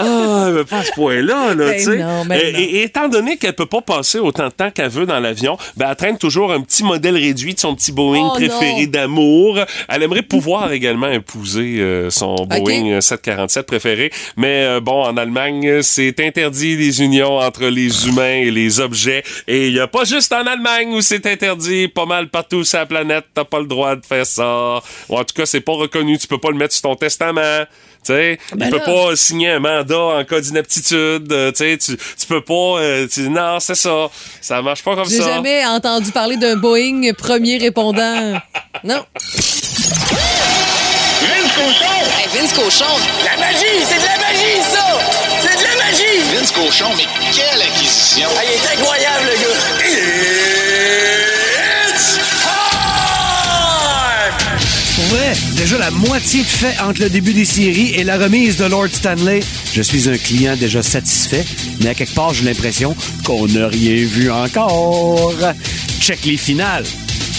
[0.00, 2.02] Ah, mais pas à ce point-là, là, Ben tu sais.
[2.20, 2.58] Non, ben et, non.
[2.58, 5.88] et- étant donné qu'elle peut pas passer autant de temps qu'elle veut dans l'avion, ben,
[5.90, 9.58] elle traîne toujours un petit modèle réduit de son petit Boeing Oh, préféré d'amour.
[9.88, 14.10] Elle aimerait pouvoir également épouser euh, son Boeing euh, 747 préféré.
[14.36, 19.22] Mais euh, bon, en Allemagne, c'est interdit les unions entre les humains et les objets.
[19.46, 21.88] Et il y a pas juste en Allemagne où c'est interdit.
[21.88, 24.80] Pas mal partout sur la planète, t'as pas le droit de faire ça.
[25.08, 26.18] Ou en tout cas, c'est pas reconnu.
[26.18, 27.64] Tu peux pas le mettre sur ton testament.
[28.04, 28.84] Tu sais, Ben il peut là.
[28.84, 31.30] pas signer un mandat en cas d'inaptitude.
[31.32, 32.54] euh, tu sais, tu tu peux pas.
[32.80, 34.08] euh, tu- non, c'est ça.
[34.40, 35.24] Ça marche pas comme J'ai ça.
[35.34, 38.40] jamais entendu parler d'un Boeing premier répondant.
[38.84, 39.04] Non.
[41.20, 42.00] Vince Cochon!
[42.18, 42.84] Hey, Vince Cochon,
[43.24, 43.84] La magie!
[43.86, 44.86] C'est de la magie, ça!
[45.42, 46.20] C'est de la magie!
[46.34, 48.28] Vince Cochon, mais quelle acquisition!
[48.38, 50.19] Ah, il est incroyable, le gars!
[55.56, 58.88] Déjà la moitié de fait entre le début des séries et la remise de Lord
[58.92, 59.40] Stanley.
[59.72, 61.44] Je suis un client déjà satisfait,
[61.80, 65.32] mais à quelque part, j'ai l'impression qu'on n'a rien vu encore.
[66.00, 66.84] Check les finales.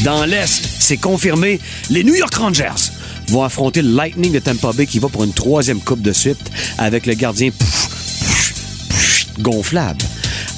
[0.04, 2.92] Dans l'Est, c'est confirmé, les New York Rangers
[3.28, 6.50] vont affronter le Lightning de Tampa Bay qui va pour une troisième coupe de suite
[6.78, 7.50] avec le gardien
[9.40, 10.06] gonflable.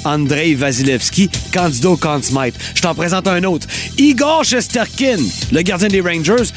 [0.06, 2.56] Andrei Vasilevski, Conn Smythe.
[2.76, 3.68] Je t'en présente un autre.
[3.98, 5.18] Igor Shesterkin,
[5.52, 6.52] le gardien des Rangers.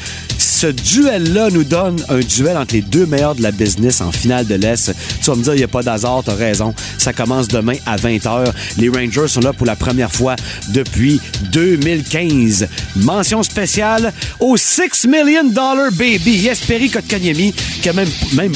[0.57, 4.47] Ce duel-là nous donne un duel entre les deux meilleurs de la business en finale
[4.47, 4.91] de l'Est.
[5.21, 6.73] Tu vas me dire, il n'y a pas d'hasard, t'as raison.
[6.97, 8.51] Ça commence demain à 20h.
[8.79, 10.35] Les Rangers sont là pour la première fois
[10.69, 12.67] depuis 2015.
[12.95, 18.09] Mention spéciale au 6 million dollar baby, Jesperi Kotkaniemi, qui a même,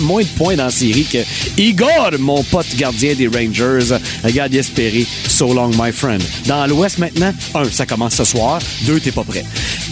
[0.00, 1.18] moins de points dans la série que
[1.60, 3.94] Igor, mon pote gardien des Rangers.
[4.24, 6.22] Regarde Jesperi, so long my friend.
[6.46, 8.58] Dans l'Ouest maintenant, un, ça commence ce soir.
[8.86, 9.44] Deux, t'es pas prêt.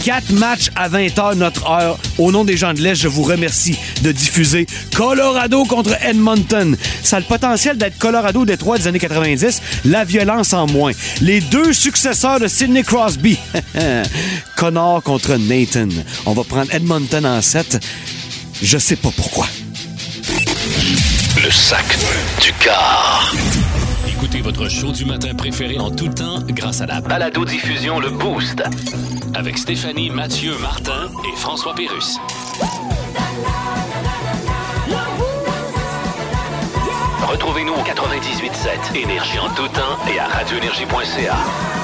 [0.03, 1.50] Quatre matchs à 20h notre
[2.17, 6.75] Au nom des gens de l'Est, je vous remercie de diffuser Colorado contre Edmonton.
[7.03, 10.91] Ça a le potentiel d'être Colorado Détroit des années 90, la violence en moins.
[11.21, 13.37] Les deux successeurs de Sidney Crosby.
[14.55, 15.89] Connor contre Nathan.
[16.25, 17.79] On va prendre Edmonton en 7.
[18.61, 19.47] Je sais pas pourquoi.
[21.43, 21.85] Le sac
[22.41, 23.33] du car.
[24.23, 28.61] Écoutez votre show du matin préféré en tout temps grâce à la Balado-diffusion Le Boost.
[29.33, 32.19] avec Stéphanie, Mathieu, Martin et François Pérus.
[37.23, 41.80] Retrouvez-nous au 98.7 Énergie en tout temps et à radioénergie.ca.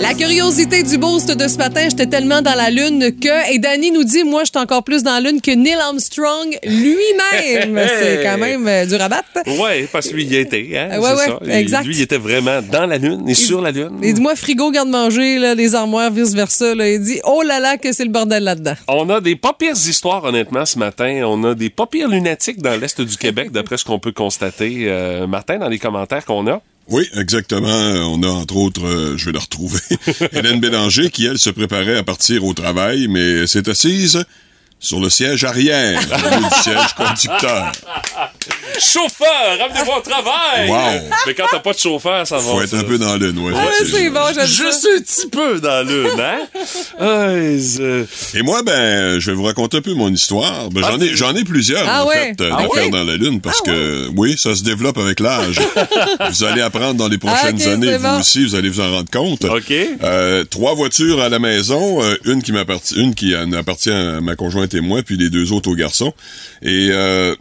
[0.00, 3.52] La curiosité du boost de ce matin, j'étais tellement dans la lune que.
[3.52, 6.58] Et Danny nous dit, moi, je suis encore plus dans la lune que Neil Armstrong
[6.64, 7.78] lui-même.
[8.00, 9.22] C'est quand même euh, du rabat.
[9.46, 10.66] Ouais, parce que lui, il y était.
[10.74, 11.58] Hein, Ouais, ouais, ça.
[11.58, 11.84] Exact.
[11.84, 13.98] Lui, il était vraiment dans la Lune et sur la Lune.
[14.02, 16.72] Il dit, moi, frigo, garde-manger, les armoires, vice-versa.
[16.74, 18.74] Il dit, oh là là, que c'est le bordel là-dedans.
[18.88, 21.22] On a des pas pires histoires, honnêtement, ce matin.
[21.26, 24.84] On a des pas pires lunatiques dans l'Est du Québec, d'après ce qu'on peut constater.
[24.86, 26.62] Euh, Martin, dans les commentaires qu'on a.
[26.90, 27.68] Oui, exactement.
[27.68, 29.80] On a entre autres, euh, je vais la retrouver,
[30.32, 34.24] Hélène Bélanger qui, elle, se préparait à partir au travail, mais s'est assise
[34.80, 37.72] sur le siège arrière au lieu du siège conducteur.
[38.80, 40.68] Chauffeur, ramenez-vous au travail!
[40.70, 41.10] Wow.
[41.26, 42.42] Mais quand t'as pas de chauffeur, ça va.
[42.42, 42.78] Faut être ça.
[42.78, 44.46] un peu dans le ouais, Ah, c'est bon, j'aime ça.
[44.46, 46.38] Juste un petit peu dans l'une, hein?
[47.60, 50.70] C'est- Et moi, ben, je vais vous raconter un peu mon histoire.
[50.70, 52.34] Ben, Ah, j'en ai, j'en ai plusieurs, Ah en ouais?
[52.36, 52.90] fait, euh, Ah d'affaires ouais?
[52.90, 55.60] dans la Lune, parce que, oui, ça se développe avec l'âge.
[56.30, 58.20] vous allez apprendre dans les prochaines Ah, années, vous bon.
[58.20, 59.44] aussi, vous allez vous en rendre compte.
[59.44, 59.72] OK.
[60.02, 64.20] Euh, trois voitures à la maison, euh, une qui m'appartient, une qui en appartient à
[64.22, 66.12] ma conjointe et moi, puis les deux autres aux garçons.
[66.62, 67.34] Et euh,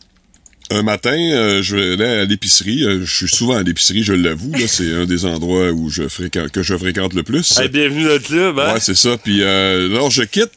[0.71, 2.83] un matin, euh, je vais aller à l'épicerie.
[2.83, 4.53] Euh, je suis souvent à l'épicerie, je l'avoue.
[4.67, 7.57] C'est un des endroits où je fréquente, que je fréquente le plus.
[7.59, 8.73] Hey, bienvenue dans le club, hein?
[8.73, 9.17] Ouais, c'est ça.
[9.17, 10.51] Puis alors je quitte.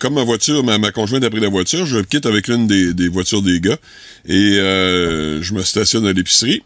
[0.00, 2.94] comme ma voiture, ma, ma conjointe a pris la voiture, je quitte avec l'une des,
[2.94, 3.78] des voitures des gars
[4.26, 6.62] et je me stationne à l'épicerie.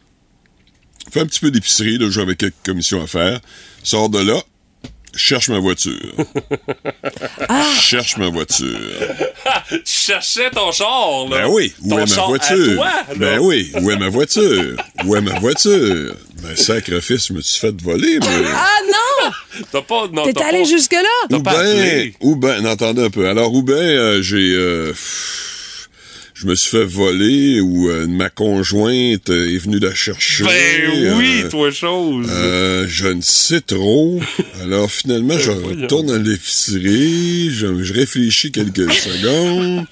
[1.10, 3.40] Fais un petit peu d'épicerie, là, j'avais quelques commissions à faire.
[3.82, 4.40] Sors de là,
[5.14, 5.94] cherche ma voiture.
[7.80, 8.78] Cherche ma voiture.
[9.70, 11.38] tu cherchais ton char, là.
[11.42, 12.74] Ben oui, où Ton est ma voiture?
[12.76, 14.76] toi, ben oui, où est ma voiture?
[15.04, 16.14] Où est ma voiture?
[16.42, 18.28] Ben sacrifice, je me suis fait voler, moi.
[18.54, 19.30] Ah non!
[19.72, 20.06] T'as pas.
[20.12, 21.36] non, T'es allé pas- jusque-là?
[21.36, 23.28] Ou ben, ou ben, entendez un peu.
[23.28, 24.92] Alors, ou ben, euh, j'ai, euh,
[26.40, 30.44] je me suis fait voler ou euh, ma conjointe euh, est venue la chercher.
[30.44, 32.26] Ben oui, euh, toi, chose.
[32.30, 34.18] euh, je ne sais trop.
[34.62, 35.82] Alors finalement, je voyons.
[35.82, 39.84] retourne à l'épicerie, je, je réfléchis quelques secondes,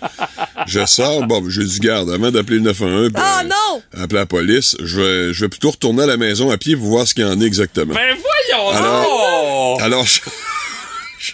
[0.66, 3.82] je sors, bon, je dis garde, avant d'appeler le 911, puis, Ah euh, non!
[4.02, 6.86] appeler la police, je vais, je vais plutôt retourner à la maison à pied pour
[6.86, 7.92] voir ce qu'il y en a exactement.
[7.94, 9.82] Ben voyons Alors-!
[9.82, 10.20] Alors, je,
[11.18, 11.32] je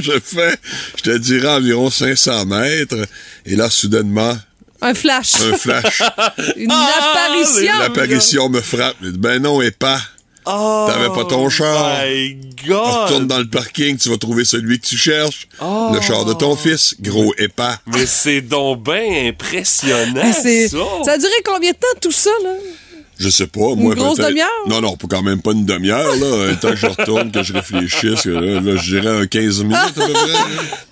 [0.00, 0.56] je fais,
[0.96, 3.06] je te dirais environ 500 mètres,
[3.46, 4.36] et là, soudainement,
[4.80, 5.34] Un flash.
[5.42, 6.02] un flash,
[6.56, 7.78] Une Ah, apparition.
[7.78, 8.96] l'apparition me frappe.
[9.02, 10.00] Ben non, et pas.
[10.46, 12.02] Oh, T'avais pas ton char.
[12.04, 12.36] My
[12.68, 13.26] Retourne God!
[13.28, 15.48] dans le parking, tu vas trouver celui que tu cherches.
[15.60, 17.62] Le char de ton fils, gros épais.
[17.86, 20.76] Mais c'est donc bien impressionnant, c'est- ça!
[21.06, 22.50] Ça a duré combien de temps tout ça, là?
[23.18, 24.48] Je sais pas, moi grosse peut-être- demi-heure?
[24.68, 26.48] Non, non, pas quand même pas une demi-heure, là.
[26.50, 29.76] Un temps que je retourne, que je réfléchisse, là, là, je dirais un 15 minutes
[29.76, 30.32] à peu près.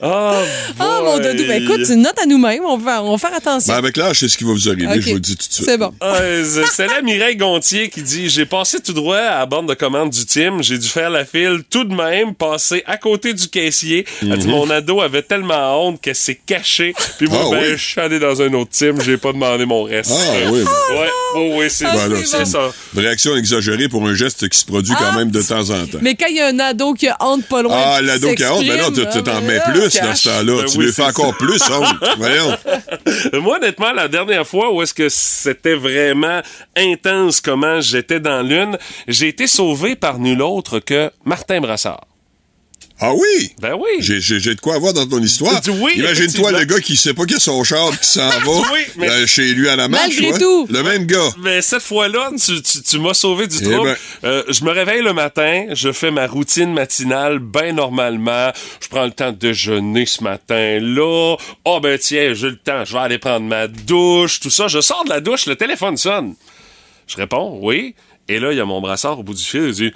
[0.02, 0.32] Oh,
[0.78, 1.44] Ah, mon doudou.
[1.46, 2.62] Ben, écoute, une note à nous-mêmes.
[2.64, 3.72] On va, on va faire attention.
[3.72, 5.00] Ben, avec l'âge, c'est ce qui va vous arriver, Ok.
[5.00, 5.66] je vous le dis tout de suite.
[5.66, 5.92] C'est bon.
[6.00, 9.74] Ouais, c'est- là Mireille Gontier qui dit J'ai passé tout droit à la borne de
[9.74, 10.62] commande du team.
[10.62, 14.04] J'ai dû faire la file tout de même, passer à côté du caissier.
[14.22, 16.94] Elle dit Mon ado avait tellement honte qu'elle s'est cachée.
[17.18, 17.44] Puis moi, Mhm.
[17.46, 17.76] Ah ben, oui?
[17.76, 19.00] je suis allé dans un autre team.
[19.00, 20.12] J'ai pas demandé mon reste.
[20.14, 20.61] Ah, oui.
[20.62, 22.70] Ouais, ouais, ouais, c'est Ben, là, c'est c'est ça.
[22.94, 25.87] une réaction exagérée pour un geste qui se produit quand Ah, même de temps en
[25.87, 25.98] temps.
[26.01, 27.75] Mais quand il y a un ado qui a honte pas loin.
[27.77, 30.62] Ah, l'ado qui a honte, ben non, tu t'en mets plus dans ce temps-là.
[30.62, 31.94] Ben tu lui fais encore plus honte.
[32.18, 32.57] Voyons.
[33.40, 36.40] Moi, honnêtement, la dernière fois où est-ce que c'était vraiment
[36.77, 42.01] intense comment j'étais dans l'une, j'ai été sauvé par nul autre que Martin Brassard.
[43.05, 43.51] Ah oui?
[43.61, 43.88] Ben oui.
[43.99, 45.61] J'ai, j'ai, j'ai de quoi avoir dans ton histoire.
[45.81, 48.41] Oui, Imagine-toi le gars qui sait pas qu'il a son char qui s'en va
[48.73, 50.05] Oui, mais- euh, chez lui à la marche.
[50.09, 50.38] Malgré ouais.
[50.38, 50.67] tout.
[50.71, 51.31] Le même gars.
[51.41, 53.97] Mais cette fois-là, tu, tu, tu m'as sauvé du Eh trouble.
[54.23, 54.29] ben.
[54.29, 58.53] Euh, je me réveille le matin, je fais ma routine matinale bien normalement.
[58.81, 61.37] Je prends le temps de déjeuner ce matin-là.
[61.65, 64.69] Oh ben tiens, j'ai le temps, je vais aller prendre ma douche, tout ça.
[64.69, 66.35] Je sors de la douche, le téléphone sonne.
[67.09, 67.95] Je réponds, oui.
[68.29, 69.65] Et là, il y a mon brassard au bout du fil.
[69.67, 69.93] Il dit,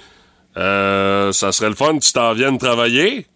[0.57, 3.27] euh, ça serait le fun que tu t'en viennes travailler.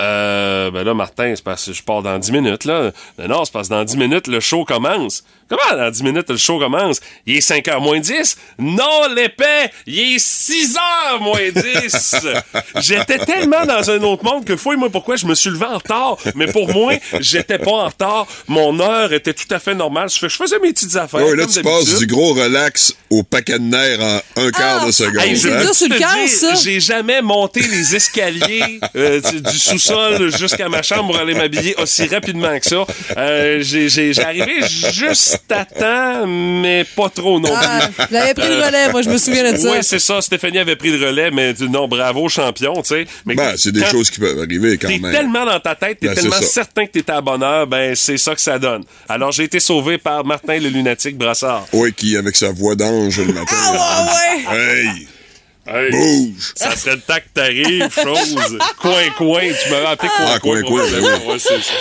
[0.00, 2.90] Euh, ben là, Martin, c'est parce que je pars dans 10 minutes, là.
[3.18, 5.22] Non, non, c'est parce que dans 10 minutes, le show commence.
[5.48, 7.00] Comment dans 10 minutes, le show commence?
[7.26, 8.36] Il est 5 h moins 10?
[8.60, 9.70] Non, l'épais!
[9.86, 12.16] Il est 6 h moins 10!
[12.80, 16.16] j'étais tellement dans un autre monde que fouille-moi pourquoi je me suis levé en retard.
[16.36, 18.26] Mais pour moi, j'étais pas en retard.
[18.46, 20.08] Mon heure était tout à fait normale.
[20.08, 21.20] Je fais- je faisais mes petites affaires.
[21.20, 24.80] Ouais, là, comme tu passes du gros relax au paquet de nerfs en un quart
[24.82, 25.18] Ah, de seconde.
[25.24, 25.56] Hey, je hein?
[25.56, 26.54] veux dur sur le te cœur, dire, ça.
[26.54, 29.58] J'ai jamais monté les escaliers euh, du, du
[29.90, 32.84] sous-sol jusqu'à ma chambre pour aller m'habiller aussi rapidement que ça.
[33.16, 34.60] Euh, j'ai, j'ai, j'ai arrivé
[34.92, 37.56] juste à temps, mais pas trop non plus.
[37.98, 39.70] Ah, j'avais pris le relais, moi, je me souviens de ça.
[39.72, 40.20] Oui, c'est ça.
[40.20, 43.06] Stéphanie avait pris le relais, mais non, bravo, champion, tu sais.
[43.26, 45.12] Mais Ben, c'est des choses qui peuvent arriver quand T'es même.
[45.12, 48.18] tellement dans ta tête, t'es Ben, tellement certain que t'es à bonne heure, ben c'est
[48.18, 48.84] ça que ça donne.
[49.08, 51.66] Alors j'ai été sauvé par Martin le lunatique Brassard.
[51.72, 53.56] Oui, qui, avec sa voix d'ange le matin.
[53.56, 54.06] Ah,
[54.52, 55.08] ouais, Hey!
[55.66, 56.52] Hey, Bouge!
[56.56, 58.58] Ça serait le temps que t'arrives, chose.
[58.78, 61.26] Coin, coin, tu m'avais appelé coin, Ah, coin, coin, ben oui.
[61.32, 61.72] Ouais, c'est ça.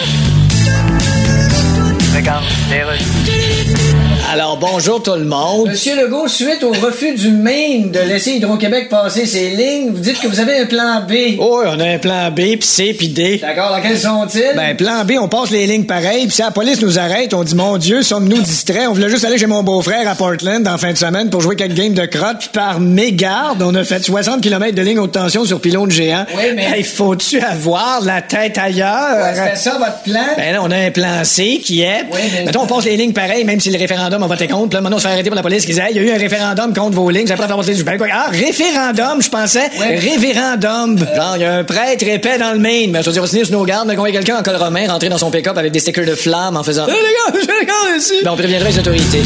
[4.31, 5.69] Alors, bonjour tout le monde.
[5.69, 10.19] Monsieur Legault, suite au refus du Maine de laisser Hydro-Québec passer ses lignes, vous dites
[10.19, 11.37] que vous avez un plan B.
[11.39, 13.39] Oh, on a un plan B, puis C, puis D.
[13.41, 14.53] D'accord, dans quels sont-ils?
[14.55, 17.43] Ben, plan B, on passe les lignes pareilles, puis si la police nous arrête, on
[17.43, 18.87] dit, mon Dieu, sommes-nous distraits?
[18.89, 21.55] On voulait juste aller chez mon beau-frère à Portland en fin de semaine pour jouer
[21.55, 25.13] quelques games de crotte, puis par mégarde, on a fait 60 km de ligne haute
[25.13, 26.25] tension sur pylône géant.
[26.37, 29.23] Oui, mais- Hey, faut-tu avoir la tête ailleurs?
[29.23, 30.35] Ouais, C'était ça votre plan?
[30.37, 32.05] Ben là, on a un plan C qui est.
[32.13, 34.69] Oui, mais- Mettons, on passe les lignes pareilles, même si le référendum a voté contre.
[34.69, 35.99] Puis Là, maintenant, on se fait arrêter par la police qui disait, Hey, il y
[35.99, 37.25] a eu un référendum contre vos lignes.
[37.25, 37.93] Vous avez pas faire passer du quoi?
[38.11, 39.69] Ah, référendum, je pensais.
[39.79, 39.97] Ouais.
[39.97, 40.97] Révérendum.
[40.97, 42.91] Genre, il y a un prêtre épais dans le Maine.
[42.91, 44.87] Mais je veux dire, on sur nos gardes, mais qu'on voit quelqu'un en col romain
[44.87, 46.87] rentrer dans son pick-up avec des stickers de flamme en faisant.
[46.87, 46.99] Hey, les
[47.33, 48.13] gars, j'ai les gars ici.
[48.23, 49.21] Ben, on préviendra les autorités.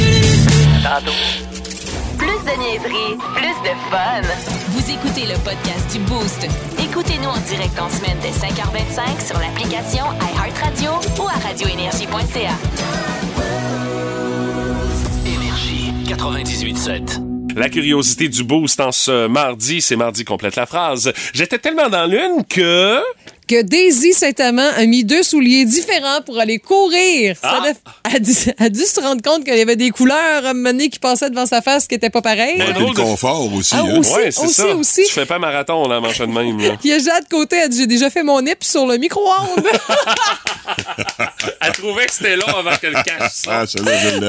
[2.17, 4.21] Plus de niaiserie, plus de fun.
[4.69, 6.47] Vous écoutez le podcast du Boost.
[6.83, 13.22] Écoutez-nous en direct en semaine dès 5h25 sur l'application iHeartRadio ou à radioénergie.ca.
[16.13, 17.55] Énergie 98.7.
[17.55, 21.11] La curiosité du boost en ce mardi, c'est mardi complète la phrase.
[21.33, 22.99] J'étais tellement dans l'une que...
[23.53, 27.35] que Daisy Saint-Amand a mis deux souliers différents pour aller courir.
[27.43, 27.61] Ah!
[28.03, 30.97] a dû, elle a dû se rendre compte qu'il y avait des couleurs donné qui
[30.99, 32.57] passaient devant sa face qui n'étaient pas pareilles.
[32.57, 33.73] Ben, Ouais, puis le confort aussi.
[33.75, 33.97] Ah, hein.
[33.99, 34.75] aussi, ouais, c'est aussi, ça.
[34.75, 35.03] aussi.
[35.05, 36.77] Tu fais pas marathon, là, manche de même, là.
[36.83, 39.63] Il y a Jade Côté, elle dit J'ai déjà fait mon nip sur le micro-ondes.
[41.65, 43.63] Elle trouvait que c'était long avant qu'elle cache ça.
[43.63, 43.65] Ah.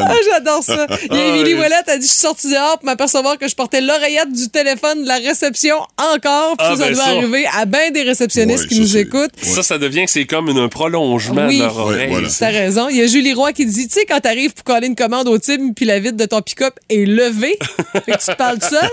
[0.09, 0.87] Ah, j'adore ça.
[1.11, 1.61] Il y a Ah, Émilie oui.
[1.61, 5.03] Ouellette, elle dit Je suis sortie dehors pour m'apercevoir que je portais l'oreillette du téléphone
[5.03, 6.57] de la réception encore.
[6.57, 7.11] Puis Ah, ça, ben doit ça.
[7.11, 9.33] arriver à bien des réceptionnistes Ouais, qui nous c'est- écoutent.
[9.43, 11.59] Ça, ça devient que c'est comme un prolongement Oui.
[11.59, 12.09] de leur oreille.
[12.11, 12.29] voilà.
[12.39, 12.89] T'as raison.
[12.89, 15.29] Il y a Julie Roy qui dit, tu sais, quand t'arrives pour coller une commande
[15.29, 17.59] au type, puis la vitre de ton pick-up est levée,
[17.93, 18.91] fait que tu te parles seul,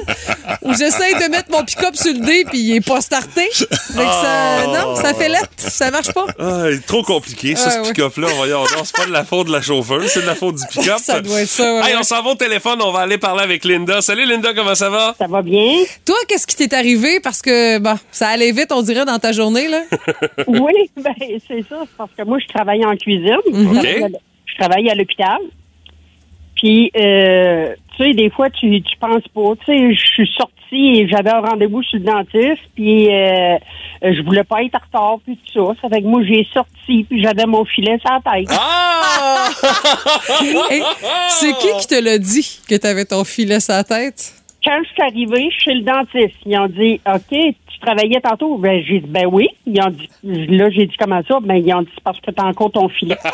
[0.63, 3.47] ou j'essaye de mettre mon pick-up sur le dé, puis il est pas starté.
[3.51, 6.27] Fait que ça, non, ça fait lettre, ça marche pas.
[6.39, 7.87] Ah, il est trop compliqué, ça, Ouais, ce ouais.
[7.93, 8.27] pick-up-là.
[8.35, 10.63] Voyons, non, c'est pas de la faute de la chauffeuse, c'est de la faute du
[10.71, 10.97] pick-up.
[11.01, 13.43] Ça doit être ça, ouais, Hey, on s'en va au téléphone, on va aller parler
[13.43, 14.01] avec Linda.
[14.01, 15.15] Salut Linda, comment ça va?
[15.17, 15.83] Ça va bien?
[16.05, 17.19] Toi, qu'est-ce qui t'est arrivé?
[17.19, 19.81] Parce que, bon, ça allait vite, on dirait, dans ta journée, là.
[20.47, 21.13] oui, ben
[21.47, 21.77] c'est ça.
[21.81, 23.37] c'est Parce que moi, je travaille en cuisine.
[23.51, 23.73] Mhm.
[23.75, 25.39] Je travaille à- Je travaille à l'hôpital.
[26.55, 29.53] Puis, euh, tu sais, des fois, tu, tu penses pas.
[29.65, 32.61] Tu sais, je suis sortie et j'avais un rendez-vous chez le dentiste.
[32.75, 33.57] Puis, euh,
[34.03, 35.17] je voulais pas être en retard.
[35.25, 35.81] Puis tout ça.
[35.81, 37.03] Ça fait que moi, j'ai sorti.
[37.09, 38.47] Puis, j'avais mon filet sur la tête.
[38.51, 39.49] Ah!
[40.69, 40.83] Hey,
[41.29, 44.33] c'est qui qui te l'a dit que t'avais ton filet sur la tête?
[44.63, 48.57] Quand je suis arrivée chez le dentiste, ils ont dit OK, tu travaillais tantôt?
[48.57, 49.47] Ben, j'ai dit Ben oui.
[49.65, 51.39] Ils ont dit là, j'ai dit comment ça?
[51.41, 53.17] Ben, ils ont dit c'est parce que t'as encore ton filet.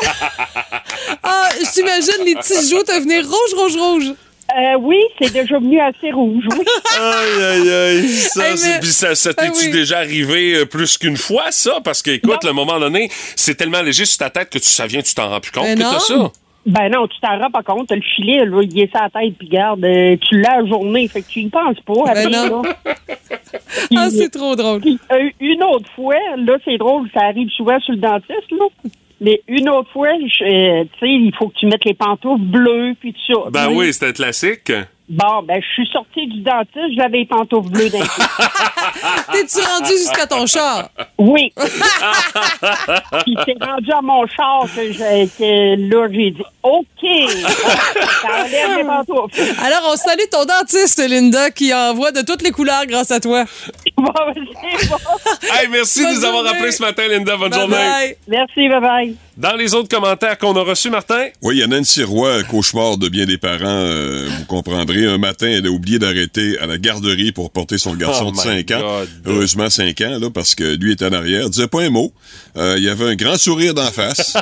[1.23, 4.13] Ah, je t'imagine les petits joues devenir rouge, rouge, rouge.
[4.57, 6.65] Euh, oui, c'est déjà venu assez rouge, oui.
[6.99, 8.07] Aïe, aïe, aïe.
[8.07, 9.71] Ça, mais- ça, ça Ah t'es-tu oui.
[9.71, 11.79] déjà arrivé euh, plus qu'une fois, ça?
[11.83, 14.65] Parce que, écoute, à un moment donné, c'est tellement léger sur ta tête que tu,
[14.67, 16.31] ça vient, tu t'en rends plus compte Mais que t'as ça.
[16.67, 17.89] Ben non, tu t'en rends pas compte.
[17.91, 21.07] Le filet, là, il est sur la tête, puis garde, euh, tu l'as la journée,
[21.07, 21.93] fait que tu y penses pas.
[21.93, 22.61] Ben après, non.
[22.61, 22.75] là.
[23.95, 24.81] Ah, c'est trop drôle.
[24.81, 28.65] puis, euh, une autre fois, là, c'est drôle, ça arrive souvent sur le dentiste, là.
[29.21, 32.93] Mais une autre fois, euh, tu sais, il faut que tu mettes les pantoufles bleues,
[32.99, 33.49] puis tout ça.
[33.49, 34.71] Ben oui, c'était un classique.
[35.09, 38.21] Bon, ben, je suis sortie du dentiste, j'avais les pantoufles bleues d'un coup.
[39.31, 40.89] T'es-tu rendu jusqu'à ton char?
[41.17, 41.53] Oui.
[43.23, 48.77] Puis c'est rendu à mon char que, j'ai- que là, j'ai dit OK, ça enlève
[48.77, 49.41] les pantoufles.
[49.63, 53.45] Alors, on salue ton dentiste, Linda, qui envoie de toutes les couleurs grâce à toi.
[53.95, 54.97] Bon, c'est bon.
[55.53, 56.57] Hey, merci de nous avoir journée.
[56.57, 57.37] appelé ce matin, Linda.
[57.37, 57.75] Bonne Bye journée.
[57.77, 58.17] bye.
[58.27, 59.15] Merci, bye bye.
[59.37, 61.27] Dans les autres commentaires qu'on a reçus, Martin?
[61.41, 64.96] Oui, il y a Nancy Roy, cauchemar de bien des parents, euh, vous comprendrez.
[65.05, 68.37] Un matin, elle a oublié d'arrêter à la garderie pour porter son garçon Oh de
[68.37, 68.79] my 5 ans.
[68.99, 69.09] God.
[69.25, 71.43] Heureusement 5 ans, là, parce que lui était en arrière.
[71.45, 72.11] Il disait pas un mot.
[72.57, 74.33] Euh, il y avait un grand sourire d'en face.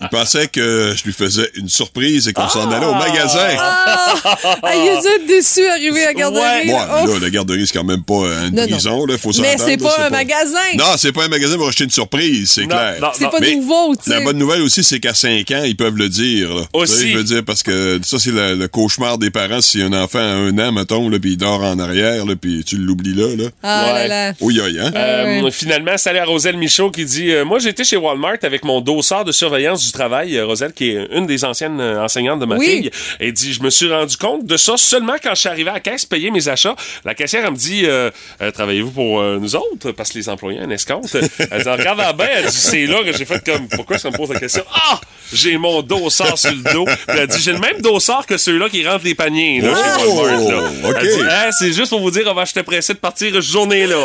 [0.00, 3.48] il pensait que je lui faisais une surprise et qu'on s'en allait au magasin.
[3.58, 6.66] Ah, il a dû être déçu arrivé à la garderie.
[6.66, 6.86] Moi, là.
[6.86, 7.20] là, Ouf.
[7.22, 8.14] la garderie, c'est quand même pas
[8.46, 8.68] une Non, non.
[8.68, 10.58] prison, là, faut Mais c'est là, pas un magasin.
[10.76, 13.12] Non, c'est pas un magasin pour acheter une surprise, c'est clair.
[13.14, 13.94] C'est pas Mais nouveau.
[14.06, 16.52] La bonne nouvelle aussi, c'est qu'à 5 ans, ils peuvent le dire.
[16.54, 16.62] Là.
[16.74, 16.96] Aussi.
[16.96, 19.60] Sais, Je veux dire, parce que ça, c'est le, le cauchemar des parents.
[19.62, 23.14] Si un enfant a un an, mettons, puis il dort en arrière, puis tu l'oublies
[23.14, 23.36] là.
[23.36, 23.48] là.
[23.62, 24.08] Ah Ouais.
[24.08, 24.32] là là.
[24.40, 24.90] Oui, oui, hein?
[24.94, 28.80] Euh, Finalement, salut à Roselle Michaud qui dit euh, Moi, j'étais chez Walmart avec mon
[28.80, 30.36] dossard de surveillance du travail.
[30.36, 32.66] Euh, Roselle, qui est une des anciennes enseignantes de ma Oui.
[32.66, 35.70] fille, et dit Je me suis rendu compte de ça seulement quand je suis arrivé
[35.70, 36.74] à la caisse payer mes achats.
[37.04, 38.10] La caissière, elle me dit euh,
[38.42, 39.92] Euh, Travaillez-vous pour euh, nous autres?
[39.92, 41.16] Parce que les employés un escompte.
[41.50, 44.10] Elle dit En regardant bien, elle dit C'est là que j'ai fait comme Pourquoi ça
[44.10, 44.64] me pose la question?
[44.74, 45.00] Ah
[45.32, 46.84] J'ai mon dossard sur le dos.
[46.84, 50.04] Puis elle dit J'ai le même dossard que ceux-là qui rentrent les paniers là, chez
[50.06, 50.50] Oh, Walmart.
[50.50, 50.90] là.
[50.90, 50.96] OK.
[51.00, 53.42] Elle dit Ah, C'est juste pour vous dire On va j'étais pressé de partir cette
[53.42, 53.96] journée-là.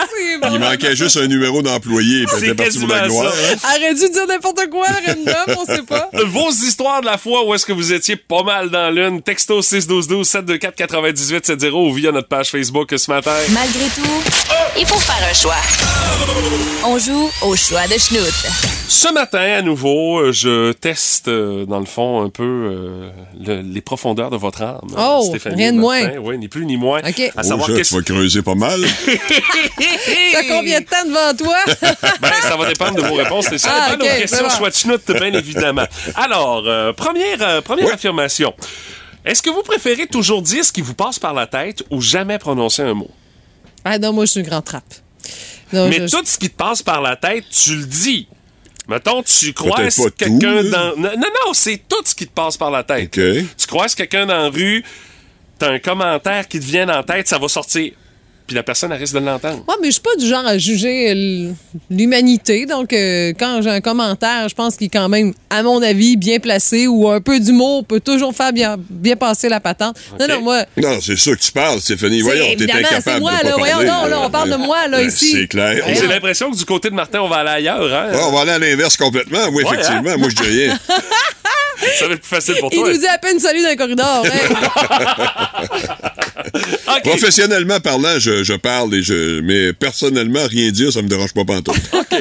[0.00, 0.06] Hein?
[0.16, 0.48] C'est bon.
[0.54, 3.32] Il manquait juste un numéro d'employé, puis C'est c'était parti pour la gloire.
[3.32, 3.68] ça.
[3.68, 3.76] hein?
[3.78, 6.10] Aurait dû dire n'importe quoi, Renda, on sait pas.
[6.26, 9.22] Vos histoires de la foi où est-ce que vous étiez pas mal dans l'une.
[9.22, 13.32] Texto 61212 724 9870 ou via notre page Facebook ce matin.
[13.50, 14.22] Malgré tout,
[14.78, 15.56] il faut faire un choix.
[16.84, 18.85] On joue au choix de Schnout.
[18.88, 23.10] Ce matin, à nouveau, euh, je teste, euh, dans le fond, un peu euh,
[23.44, 24.80] le- les profondeurs de votre âme.
[24.96, 26.08] Oh, Stéphanie rien de Martin.
[26.12, 26.18] moins.
[26.20, 27.00] Oui, ni plus ni moins.
[27.00, 27.20] OK.
[27.20, 28.80] À Oh, savoir qu'est-ce tu vas creuser pas mal.
[30.32, 31.56] T'as combien de temps devant toi?
[32.20, 33.46] Ben, ça va dépendre de vos réponses.
[33.48, 34.70] C'est ça, Ah, dépend de ok, vos questions.
[34.72, 35.84] schnout, bien évidemment.
[36.14, 38.54] Alors, euh, première, euh, première affirmation.
[39.24, 42.38] Est-ce que vous préférez toujours dire ce qui vous passe par la tête ou jamais
[42.38, 43.10] prononcer un mot?
[43.84, 44.84] Ah non, moi, je suis une grande trappe.
[45.72, 48.28] Non, Mais je- tout ce qui te passe par la tête, tu le dis.
[48.88, 50.96] Mettons, tu croises quelqu'un dans.
[50.96, 53.18] Non, non, c'est tout ce qui te passe par la tête.
[53.18, 53.46] OK.
[53.58, 54.84] Tu croises quelqu'un dans la rue,
[55.58, 57.92] t'as un commentaire qui te vient en tête, ça va sortir.
[58.46, 59.62] Puis la personne elle risque de l'entendre.
[59.66, 61.54] Moi, mais je suis pas du genre à juger l-
[61.90, 62.66] l'humanité.
[62.66, 66.16] Donc, euh, quand j'ai un commentaire, je pense qu'il est quand même, à mon avis,
[66.16, 69.96] bien placé ou un peu d'humour peut toujours faire bien, bien passer la patente.
[70.20, 70.62] Non, non, moi.
[70.76, 72.18] Non, c'est ça que tu parles, Stéphanie.
[72.18, 73.54] C'est- Voyons, t'es incapable c'est moi, de pas là.
[73.58, 75.30] Voyons parler, donc, là, on parle de moi, là, Ouais, ici.
[75.32, 75.84] C'est clair.
[75.94, 77.92] J'ai l'impression que du côté de Martin, on va aller ailleurs.
[77.92, 78.10] Hein?
[78.14, 79.48] Ah, on va aller à l'inverse complètement.
[79.48, 80.16] Ouais, effectivement, hein?
[80.18, 80.78] moi, je dis rien.
[81.98, 82.90] Ça va être plus facile pour Il toi.
[82.90, 84.24] nous dit à peine salut dans le corridor.
[84.24, 84.30] hein?
[87.04, 91.44] Professionnellement parlant, je, je parle, et je, mais personnellement, rien dire, ça me dérange pas
[91.44, 91.76] pantoute.
[91.92, 92.16] OK.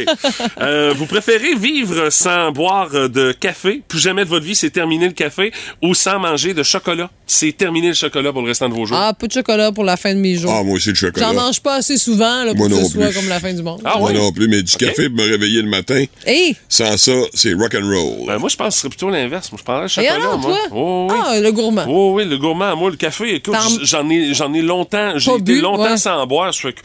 [0.62, 5.08] Euh, vous préférez vivre sans boire de café, plus jamais de votre vie, c'est terminé
[5.08, 5.52] le café,
[5.82, 7.10] ou sans manger de chocolat?
[7.28, 8.98] C'est terminé le chocolat pour le restant de vos jours.
[9.00, 10.54] Ah, peu de chocolat pour la fin de mes jours.
[10.56, 11.28] Ah, moi aussi, le chocolat.
[11.28, 13.52] J'en mange pas assez souvent là, Moi pour que non ce soit comme la fin
[13.54, 13.82] du monde.
[13.84, 16.56] Ah Moi non plus, mais du café pour me réveiller le matin, Hey!
[16.70, 18.28] sans ça, c'est rock and roll.
[18.28, 19.52] Ben, moi, je pense que ce serait plutôt l'inverse.
[19.52, 20.52] Moi, je prendrais le Et chocolat, alors, moi.
[20.52, 20.60] toi?
[20.78, 21.18] Oh, oui.
[21.26, 21.86] Ah, le gourmand.
[21.90, 22.76] Oh oui, le gourmand.
[22.76, 25.98] Moi, le café, écoute, j'en ai, j'en ai longtemps, j'ai été bu, longtemps ouais.
[25.98, 26.80] sans boire, ça que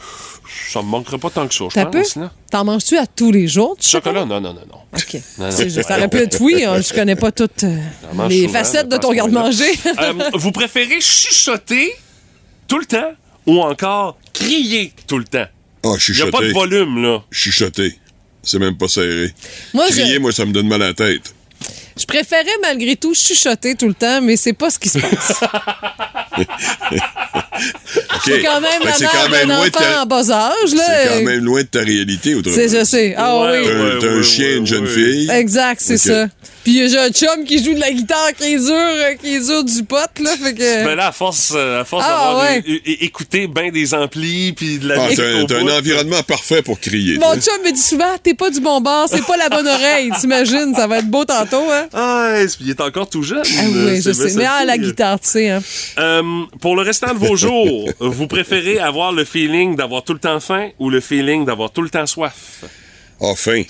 [0.71, 2.17] ça me manquerait pas tant que ça, je pense.
[2.51, 4.77] T'en manges-tu à tous les jours, du Chocolat, non, non, non, non.
[4.93, 5.13] OK.
[5.39, 5.51] Non, non.
[5.51, 7.77] C'est juste, ça aurait pu être oui, hein, je connais pas toutes euh,
[8.29, 9.71] les souvent, facettes de ton garde-manger.
[9.99, 11.93] Euh, vous préférez chuchoter
[12.67, 13.11] tout le temps
[13.45, 15.45] ou encore crier tout le temps?
[15.45, 15.47] Ah,
[15.83, 16.31] Il n'y a chuchoter.
[16.31, 17.23] pas de volume, là.
[17.31, 17.97] Chuchoter.
[18.43, 19.33] C'est même pas serré.
[19.73, 21.33] Moi, je- Crier, moi, ça me donne mal à la tête.
[22.01, 25.33] Je préférais malgré tout chuchoter tout le temps, mais c'est pas ce qui se passe.
[26.41, 28.21] OK.
[28.25, 30.73] C'est quand même la mère quand même d'un loin de enfant ta- en bas âge.
[30.73, 30.83] là.
[31.03, 32.55] C'est quand même loin de ta réalité, autrement.
[32.55, 33.13] C'est, je sais.
[33.17, 33.65] Ah Ouais, oui.
[33.67, 34.89] T'as un- Ouais, t'as un ouais, chien, ouais, une jeune ouais.
[34.89, 35.29] fille.
[35.31, 36.27] Exact, c'est ça.
[36.63, 39.39] Puis j'ai un chum qui joue de la guitare qui est dur, euh, qui est
[39.45, 40.31] dur du pote, là.
[40.37, 40.85] Fait que...
[40.85, 42.63] Mais là, à force, euh, à force Ah, d'avoir ouais.
[43.01, 47.17] écouté bien des amplis puis de la Ah, musique t'as un, environnement parfait pour crier.
[47.17, 50.11] Mon chum me dit souvent, t'es pas du bon bord, c'est pas la bonne oreille.
[50.21, 51.87] T'imagines, ça va être beau tantôt, hein?
[51.93, 53.41] Ah, il est encore tout jeune.
[53.43, 54.37] Ah oui, je C'est sais.
[54.37, 54.83] bien Mais ah, la fille.
[54.83, 55.63] guitare, tu sais, hein.
[55.97, 56.21] Euh,
[56.61, 60.39] pour le restant de vos jours, vous préférez avoir le feeling d'avoir tout le temps
[60.39, 62.63] faim ou le feeling d'avoir tout le temps soif?
[63.19, 63.63] Ah, faim.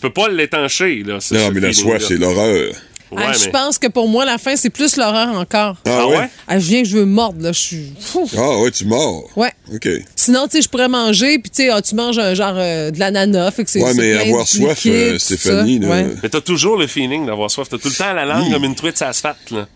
[0.00, 1.18] Tu peux pas l'étancher, là.
[1.20, 2.72] ce- Non, ce mais la soif, c'est l'horreur.
[3.10, 5.76] Ouais, Ah, Je mais- pense que pour moi, la fin, c'est plus l'horreur encore.
[5.86, 6.28] Ah, ouais?
[6.46, 7.52] Ah, je viens que je veux mordre, là.
[7.52, 7.92] Je suis.
[7.98, 8.28] Fou.
[8.36, 9.24] Ah, ouais, tu mords.
[9.34, 9.50] Ouais.
[9.74, 9.88] OK.
[10.14, 12.90] Sinon, tu sais, je pourrais manger, puis tu sais, ah, tu manges un genre euh,
[12.90, 13.82] de l'ananas, fait que c'est.
[13.82, 15.88] Ouais, c'est mais avoir soif, euh, Stéphanie, ça.
[15.88, 15.94] là.
[15.94, 16.06] Ouais.
[16.22, 17.66] Mais t'as toujours le feeling d'avoir soif.
[17.70, 18.52] T'as tout le temps la langue Oui.
[18.52, 19.66] comme une truite sur asphalte, là.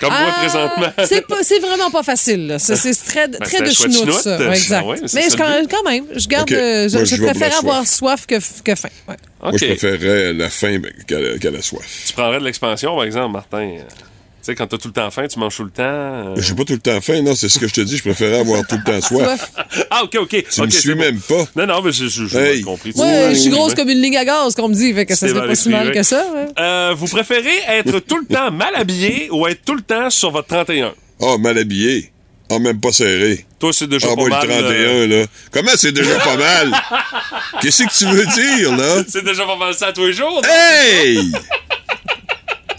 [0.00, 0.92] Comme moi, Ah, présentement.
[1.06, 2.46] c'est pas- c'est vraiment pas facile.
[2.46, 2.58] là.
[2.58, 4.38] C'est c'est très, Ben, très c'est de chenoute, ça.
[4.38, 4.80] Ouais, exact.
[4.84, 5.36] Ah ouais, mais ça je-
[5.66, 6.52] quand, même, je garde.
[6.52, 8.24] Euh, je, Moi, préfère avoir soif.
[8.24, 8.88] soif que, que faim.
[9.08, 9.16] Ouais.
[9.42, 12.04] Moi, je préférerais la faim ben, qu'à la, qu'à la soif.
[12.06, 13.70] Tu prendrais de l'expansion, par exemple, Martin?
[14.48, 15.82] Tu sais, quand t'as tout le temps faim, tu manges tout le temps.
[15.82, 16.34] euh.
[16.38, 17.98] J'ai pas tout le temps faim, non, c'est ce que je te dis.
[17.98, 19.50] Je préférais avoir tout le temps soif.
[19.90, 20.28] Ah, OK, OK.
[20.30, 21.00] Tu OK, me suis bon.
[21.00, 21.44] même pas.
[21.54, 22.62] Non, non, mais je, je, je Hey.
[22.62, 22.94] compris.
[22.94, 24.94] Sais, je suis grosse comme une ligne à gaz, qu'on me dit.
[24.94, 26.24] Fait que ça serait pas si mal que ça.
[26.34, 26.46] ouais.
[26.58, 30.30] Euh, vous préférez être tout le temps mal habillé ou être tout le temps sur
[30.30, 30.94] votre 31?
[31.20, 32.10] Ah, mal habillé.
[32.50, 33.44] Ah, même pas serré.
[33.58, 34.46] Toi, c'est déjà Ah, pas moi, mal.
[34.48, 35.26] le 31, euh, là.
[35.52, 36.72] Comment c'est déjà pas mal?
[37.60, 39.02] Qu'est-ce que tu veux dire, là?
[39.06, 40.40] C'est déjà pas mal ça tous les jours.
[40.42, 40.48] non?
[40.48, 41.30] Hey!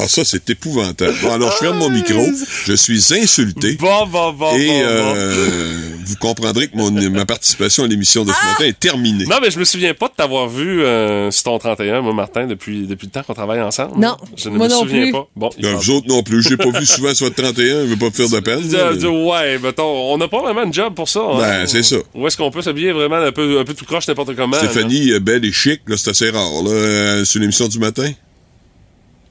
[0.02, 1.14] Ah, ça, c'est épouvantable.
[1.22, 2.26] Bon, alors, je ferme mon micro.
[2.66, 3.74] Je suis insulté.
[3.76, 8.46] Bon, bon, bon, Et euh, vous comprendrez que mon, ma participation à l'émission de ce
[8.46, 9.26] matin est terminée.
[9.26, 12.48] Non, mais je me souviens pas de t'avoir vu euh, sur ton 31, moi, Martin,
[12.48, 14.00] depuis, depuis le temps qu'on travaille ensemble.
[14.00, 15.12] Non, Je ne moi me non souviens plus.
[15.12, 15.28] pas.
[15.36, 16.44] Bon, il Euh, vous autres non plus.
[16.44, 17.82] Je l'ai pas vu souvent sur votre 31.
[17.82, 18.72] Je veux pas me faire de peine.
[18.72, 18.80] là.
[18.80, 21.20] Euh, euh, ouais, mettons, on n'a pas vraiment de job pour ça.
[21.20, 21.38] hein.
[21.40, 21.98] Ben, c'est ça.
[22.16, 24.56] Où est-ce qu'on peut s'habiller vraiment un peu, un peu tout croche n'importe comment?
[24.56, 24.64] là?
[24.64, 28.10] Stéphanie, euh, belle et chic, là, c'est assez rare, là, euh, sur l'émission du matin.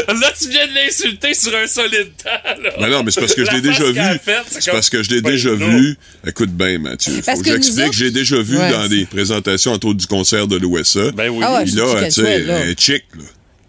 [0.08, 2.30] Là, tu viens de l'insulter sur un solide temps,
[2.62, 2.70] là.
[2.80, 4.20] Ben non, mais c'est parce que je l'ai La déjà vu.
[4.48, 5.68] C'est comme- parce que je l'ai déjà non.
[5.68, 5.96] vu.
[6.26, 7.12] Écoute bien, Mathieu.
[7.24, 7.86] Parce Faut que que nous j'explique.
[7.86, 11.12] autres- J'ai déjà vu Ouais, dans des présentations, entre autres du concert de l'OSA.
[11.12, 11.44] Ben oui.
[11.46, 13.22] Ah ouais, je là, tu sais, un chic, là.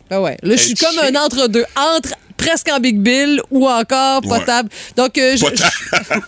[0.09, 0.37] Ah ouais.
[0.43, 1.65] Là, je suis comme un entre-deux.
[1.75, 4.39] Entre presque en Big Bill ou encore Ouais.
[4.39, 4.69] potable.
[4.95, 6.23] Donc, euh, je- Potable.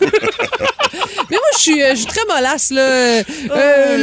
[1.30, 2.80] Mais moi, je suis, euh, je suis très mollasse, là.
[2.82, 3.22] Euh,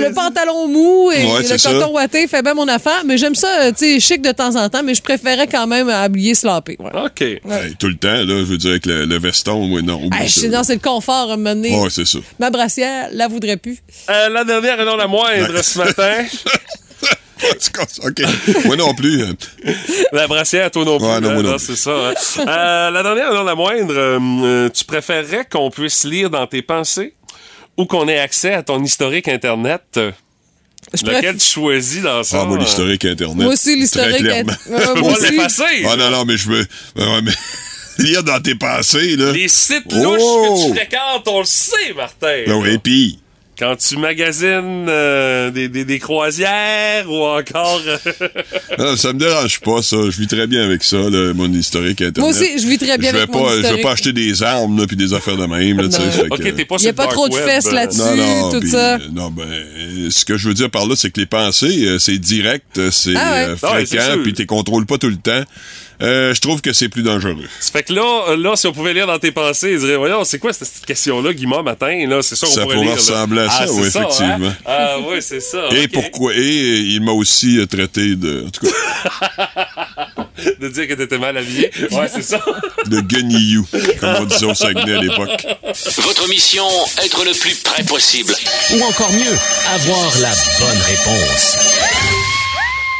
[0.07, 3.03] le pantalon mou et Ouais, le coton ouaté fait bien mon affaire.
[3.05, 5.89] Mais j'aime ça, tu sais, chic de temps en temps, mais je préférais quand même
[5.89, 6.77] habiller sloppé.
[6.79, 6.91] Ouais.
[7.05, 7.21] OK.
[7.21, 7.41] Hey,
[7.77, 10.01] tout le temps, là, je veux dire, avec le, le veston, ouais, non.
[10.25, 11.75] je non, c'est le confort à un moment donné.
[11.77, 12.19] Ouais, c'est ça.
[12.39, 13.77] Ma brassière, la voudrais plus.
[14.09, 16.23] Euh, la dernière et non la moindre ce matin.
[18.03, 18.21] OK.
[18.65, 19.23] Moi non plus.
[19.23, 19.33] hein.
[20.11, 21.05] La brassière, toi non plus.
[21.07, 21.65] Ouais, non, hein, moi non non, plus.
[21.65, 21.91] c'est ça.
[21.91, 22.13] hein.
[22.47, 26.61] Euh, la dernière non la moindre, euh, euh, tu préférerais qu'on puisse lire dans tes
[26.61, 27.13] pensées
[27.77, 29.83] ou qu'on ait accès à ton historique Internet?
[30.93, 32.41] Je Lequel préf- tu choisis dans ça?
[32.41, 33.35] Ah, moi, l'historique Internet.
[33.35, 34.23] Moi aussi, l'historique.
[34.25, 35.85] Peux moi l'effacer.
[35.85, 36.65] Ah non, non, mais je veux...
[36.95, 37.31] ouais, mais...
[37.99, 39.31] Lire dans tes pensées, là.
[39.31, 40.03] Les sites Oh!
[40.03, 42.43] louches que tu fréquentes, on le sait, Martin.
[42.45, 43.17] Ben oui, puis...
[43.59, 47.81] Quand tu magasines euh, des, des, des croisières ou encore...
[47.87, 47.97] euh,
[48.77, 49.97] Non, ça me dérange pas, ça.
[50.11, 52.17] Je vis très bien avec ça, là, mon historique Internet.
[52.19, 54.13] Moi aussi, je vis très bien je vais avec pas, mon Je vais pas acheter
[54.13, 56.11] des armes, là, puis des affaires de même, là, tu sais.
[56.11, 57.71] fait OK, que- t'es pas Il y sur a pas trop de web, fesses euh,
[57.71, 57.99] là-dessus.
[57.99, 58.95] Non, non, tout ça.
[58.95, 59.47] euh, non, ben,
[60.11, 63.31] ce que je veux dire par là, c'est que les pensées, c'est direct, c'est Ah
[63.47, 63.55] ouais.
[63.63, 65.43] Ah c'est fréquent, puis tu contrôles pas tout le temps.
[66.01, 67.35] Euh, je trouve que c'est plus dangereux.
[67.59, 70.23] Ça fait que là, là, si on pouvait lire dans tes pensées, ils diraient, voyons,
[70.25, 72.05] c'est quoi cette petite question-là, Guimard, matin?
[72.07, 72.95] Là, c'est ça qu'on Ça pourrait pourrait lire.
[72.97, 74.47] ressembler à ça, Ah, oui, ça, effectivement.
[74.47, 74.55] hein?
[74.65, 75.67] Ah oui, c'est ça.
[75.71, 76.33] Et pourquoi?
[76.35, 79.47] Et euh, il m'a aussi euh, traité de, en tout cas,
[80.59, 81.71] De dire que t'étais mal habillé.
[81.91, 82.39] Ouais, c'est ça.
[82.85, 83.65] de guenillou,
[83.99, 85.45] comme on disait au Saguenay à l'époque.
[85.97, 86.67] Votre mission,
[87.03, 88.33] être le plus près possible.
[88.71, 89.35] Ou encore mieux,
[89.73, 90.29] avoir la
[90.59, 91.57] bonne réponse.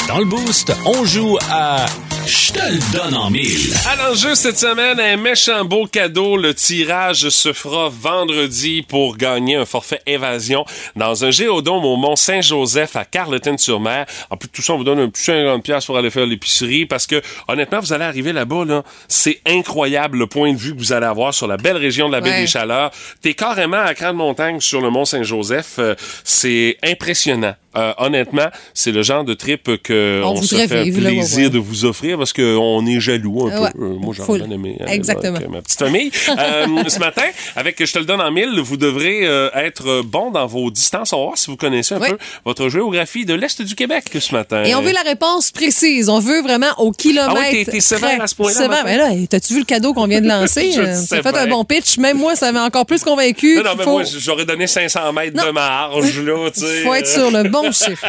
[0.08, 1.86] Dans le boost, on joue à
[2.26, 3.74] Je te le donne en mille.
[3.86, 6.38] À l'enjeu cette semaine, un méchant beau cadeau.
[6.38, 12.16] Le tirage se fera vendredi pour gagner un forfait évasion dans un géodôme au Mont
[12.16, 14.06] Saint-Joseph à Carleton-sur-Mer.
[14.30, 16.26] En plus de tout ça, on vous donne un petit 50$ piastres pour aller faire
[16.26, 18.84] l'épicerie parce que, honnêtement, vous allez arriver là-bas, là.
[19.10, 22.14] C'est incroyable le point de vue que vous allez avoir sur la belle région de
[22.14, 22.42] la baie Ouais.
[22.42, 22.92] des Chaleurs.
[23.22, 25.76] T'es carrément à cran de montagne sur le Mont Saint-Joseph.
[25.80, 27.56] Euh, c'est impressionnant.
[27.76, 31.10] Euh, honnêtement, c'est le genre de trip que On on, se fait un vivre, là,
[31.10, 33.72] ouais, plaisir de vous offrir parce qu'on est jaloux un Ouais.
[33.76, 33.84] peu.
[33.84, 34.42] Euh, moi, Full.
[34.44, 35.36] bien aimé là Exactement.
[35.38, 36.12] avec ma petite famille.
[36.30, 37.24] Euh, ce matin,
[37.56, 41.14] avec Je te le donne en mille, vous devrez euh, être bon dans vos distances.
[41.14, 44.34] On va voir si vous connaissez un peu votre géographie de l'Est du Québec ce
[44.34, 44.64] matin.
[44.64, 46.10] Et on veut la réponse précise.
[46.10, 47.34] On veut vraiment au kilomètre.
[47.40, 48.84] Ah oui, t'es- sévère à ce point-là, Sévère.
[48.86, 50.72] Mais là, t'as-tu vu le cadeau qu'on vient de lancer?
[51.10, 51.98] T'as fait un bon pitch.
[51.98, 53.62] Même moi, ça m'a encore plus convaincu.
[53.64, 53.92] Non, mais faut...
[53.92, 56.82] moi, j'aurais donné 500 mètres de marge, là, tu sais.
[56.84, 58.06] faut être sur le bon chiffre.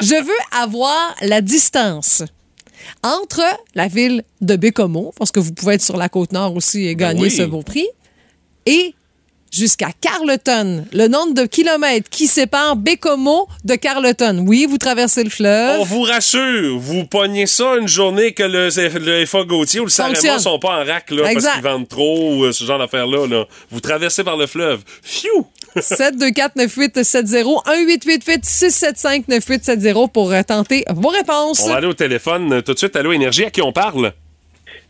[0.00, 2.22] Je veux avoir la distance
[3.02, 3.42] entre
[3.74, 6.94] la ville de Bécomo, parce que vous pouvez être sur la côte nord aussi et
[6.94, 7.30] gagner Ben oui.
[7.36, 7.86] ce beau prix,
[8.66, 8.94] et
[9.50, 14.44] jusqu'à Carleton, le nombre de kilomètres qui sépare Bécomo de Carleton.
[14.46, 15.80] Oui, vous traversez le fleuve.
[15.80, 19.90] On vous rassure, vous pognez ça une journée que le, le FA Gauthier ou le
[19.90, 20.38] Fonctionne.
[20.38, 23.26] sont pas en rack là, parce qu'ils vendent trop ou euh, ce genre d'affaires-là.
[23.26, 23.44] Là.
[23.70, 24.82] Vous traversez par le fleuve.
[25.02, 25.46] Phew!
[25.76, 31.62] 724-9870, 1-888-675-9870 pour euh, tenter vos réponses.
[31.64, 32.96] On va aller au téléphone euh, tout de suite.
[32.96, 34.12] Allô, Énergie, à qui on parle?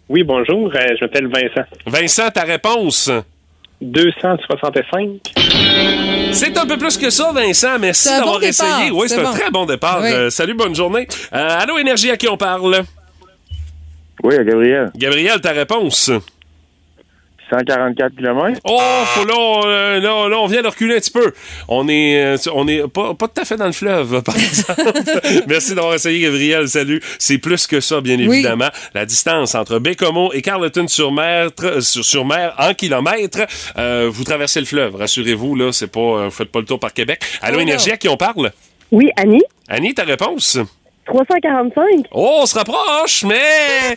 [0.09, 0.71] Oui, bonjour.
[0.75, 1.67] euh, je m'appelle Vincent.
[1.87, 3.11] Vincent, ta réponse?
[3.81, 5.09] 265.
[6.33, 7.79] C'est un peu plus que ça, Vincent.
[7.79, 8.91] Merci C'est un d'avoir bon essayé.
[8.91, 9.31] Oui, c'est C'est un bon.
[9.33, 10.01] très bon départ.
[10.03, 10.11] Oui.
[10.13, 11.07] Euh, salut, bonne journée.
[11.33, 12.83] Euh, allô, Énergie, à qui on parle?
[14.25, 14.91] Oui, à Gabriel.
[14.97, 16.11] Gabriel, ta réponse?
[17.51, 18.61] 144 km.
[18.65, 21.33] Oh, faut là, on, euh, là, là, on vient de reculer un petit peu.
[21.69, 24.83] On est, euh, on est pas, pas tout à fait dans le fleuve, par exemple.
[25.47, 26.69] Merci d'avoir essayé, Gabriel.
[26.69, 27.01] Salut.
[27.19, 28.25] C'est plus que ça, bien Oui.
[28.25, 28.69] évidemment.
[28.95, 33.47] La distance entre Bécomo et Carleton-sur-Mer, tr- sur, sur mer en kilomètres.
[33.77, 34.97] Euh, vous traversez le fleuve.
[34.97, 37.21] Rassurez-vous, là, c'est pas, euh, vous faites pas le tour par Québec.
[37.43, 38.53] Allô, Oh, Énergie, à qui on parle?
[38.93, 40.59] Oui, Annie, Annie, ta réponse?
[41.09, 42.07] 345.
[42.13, 43.97] Oh, on se rapproche, mais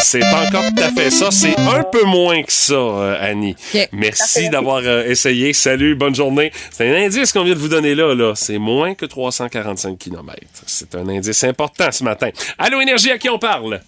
[0.00, 1.30] c'est pas encore tout à fait ça.
[1.30, 3.54] C'est un peu moins que ça, euh, Annie.
[3.92, 5.52] Merci d'avoir euh, essayé.
[5.52, 6.50] Salut, bonne journée.
[6.70, 8.14] C'est un indice qu'on vient de vous donner là.
[8.14, 8.32] là.
[8.34, 10.34] C'est moins que 345 km.
[10.66, 12.30] C'est un indice important ce matin.
[12.58, 13.80] Allô, Énergie, à qui on parle?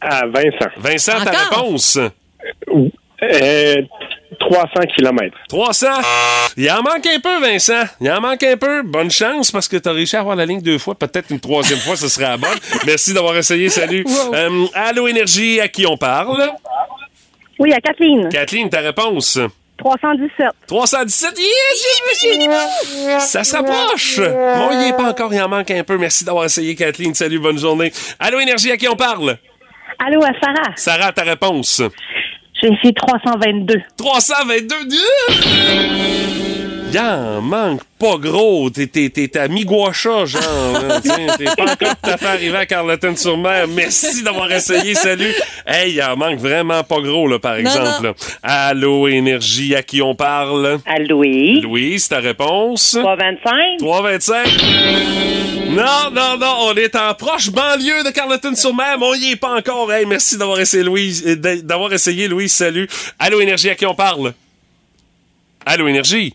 [0.00, 0.70] À Vincent.
[0.78, 1.98] Vincent, ta réponse?
[3.22, 3.82] Euh,
[4.38, 5.36] 300 km.
[5.48, 5.86] 300.
[6.56, 7.82] Il en manque un peu, Vincent.
[8.00, 8.82] Il en manque un peu.
[8.82, 10.94] Bonne chance parce que tu as réussi à avoir la ligne deux fois.
[10.94, 12.58] Peut-être une troisième fois, ce serait la bonne.
[12.86, 13.68] Merci d'avoir essayé.
[13.68, 14.04] Salut.
[14.06, 14.34] Wow.
[14.34, 16.50] Euh, allô, Énergie, à qui on parle?
[17.58, 19.38] Oui, à Kathleen, Kathleen, ta réponse?
[19.76, 20.46] 317.
[20.66, 21.38] 317.
[21.38, 21.46] Yes,
[22.22, 22.34] yes,
[22.94, 23.30] yes.
[23.30, 24.18] Ça se rapproche.
[24.18, 25.98] Bon, il n'y est pas encore, il en manque un peu.
[25.98, 27.14] Merci d'avoir essayé, Kathleen.
[27.14, 27.92] Salut, bonne journée.
[28.18, 29.36] Allô, Énergie, à qui on parle?
[29.98, 30.72] Allô, à Sarah.
[30.76, 31.82] Sarah, ta réponse?
[32.60, 33.80] J'ai essayé 322.
[33.96, 36.59] 322.
[36.92, 38.68] Il en manque pas gros.
[38.70, 40.42] T'es, t'es, t'es à Miguacha, genre.
[41.38, 43.68] T'es pas encore tout à fait arrivé à Carleton-sur-Mer.
[43.68, 44.94] Merci d'avoir essayé.
[44.94, 45.32] Salut.
[45.66, 48.02] Hey, il en manque vraiment pas gros, là, par exemple.
[48.06, 48.14] là.
[48.42, 50.78] Allô, Énergie, à qui on parle?
[50.84, 51.60] À Louis.
[51.60, 52.96] Louise, ta réponse?
[53.00, 53.78] 325.
[53.78, 54.48] 325.
[55.70, 59.54] Non, non, non, on est en proche banlieue de Carleton-sur-Mer, mais on y est pas
[59.56, 59.92] encore.
[59.92, 61.22] Hey, merci d'avoir essayé, Louise.
[61.24, 62.52] euh, d'a- D'avoir essayé, Louise.
[62.52, 62.88] Salut.
[63.20, 64.32] Allô, Énergie, à qui on parle?
[65.64, 66.34] Allô, Énergie?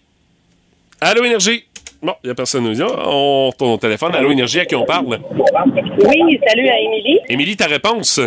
[1.08, 1.64] Allô, Énergie?
[2.02, 2.66] Bon, il n'y a personne.
[2.66, 4.16] On retourne au téléphone.
[4.16, 5.20] Allô, Énergie, à qui on parle?
[5.36, 7.20] Oui, salut à Émilie.
[7.30, 8.20] Émilie, ta réponse?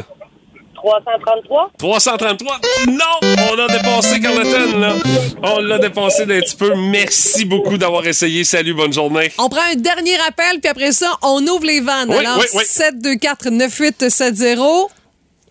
[0.76, 1.72] 333.
[1.76, 2.60] 333.
[2.86, 2.94] Non,
[3.50, 4.94] on a dépassé Carleton, là.
[5.42, 6.72] On l'a dépassé d'un petit peu.
[6.76, 8.44] Merci beaucoup d'avoir essayé.
[8.44, 9.32] Salut, bonne journée.
[9.38, 12.10] On prend un dernier appel, puis après ça, on ouvre les vannes.
[12.10, 12.62] Oui, Alors, oui, oui.
[12.62, 14.86] 724-9870,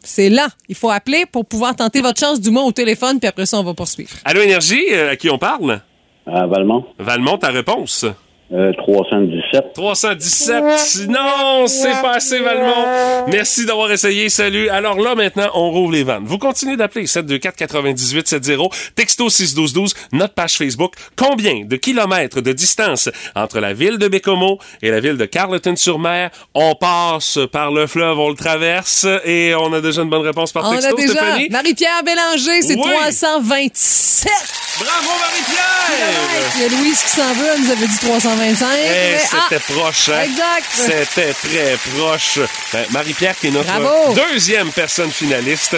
[0.02, 0.48] c'est là.
[0.70, 3.60] Il faut appeler pour pouvoir tenter votre chance du moins au téléphone, puis après ça,
[3.60, 4.12] on va poursuivre.
[4.24, 5.82] Allô, Énergie, euh, à qui on parle?
[6.28, 6.86] À Valmont?
[7.00, 8.06] Valmont, ta réponse?
[8.54, 9.74] Euh, 317.
[9.74, 11.08] 317.
[11.10, 13.26] Non, c'est pas assez, Valmont.
[13.28, 14.30] Merci d'avoir essayé.
[14.30, 14.70] Salut.
[14.70, 16.24] Alors là, maintenant, on rouvre les vannes.
[16.26, 20.94] Vous continuez d'appeler 724-9870, texto 61212, notre page Facebook.
[21.18, 26.30] Combien de kilomètres de distance entre la ville de Bécomo et la ville de Carleton-sur-Mer?
[26.54, 30.54] On passe par le fleuve, on le traverse et on a déjà une bonne réponse
[30.54, 31.50] par On texto, a déjà Stéphanie.
[31.50, 32.82] Marie-Pierre Bélanger, c'est Oui.
[32.82, 34.32] 327.
[34.80, 36.54] Bravo, Marie-Pierre!
[36.56, 37.98] Il y a Louise qui s'en veut, elle nous avait dit
[38.38, 38.68] 325.
[38.78, 40.22] Eh, mais- c'était ah, proche, hein?
[40.24, 40.70] Exact.
[40.72, 42.40] C'était très proche.
[42.72, 44.14] Ben, Marie-Pierre, qui est notre Bravo.
[44.14, 45.76] deuxième personne finaliste.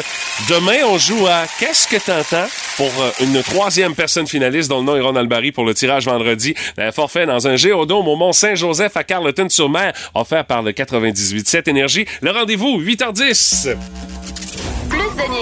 [0.49, 2.47] Demain, on joue à Qu'est-ce que t'entends?
[2.77, 6.05] Pour euh, une troisième personne finaliste dont le nom est Ronald Barry pour le tirage
[6.05, 6.53] vendredi.
[6.77, 12.05] Un forfait dans un géodôme au Mont-Saint-Joseph à Carleton-sur-Mer, offert par le 98.7 Énergie.
[12.21, 13.75] Le rendez-vous, 8h10.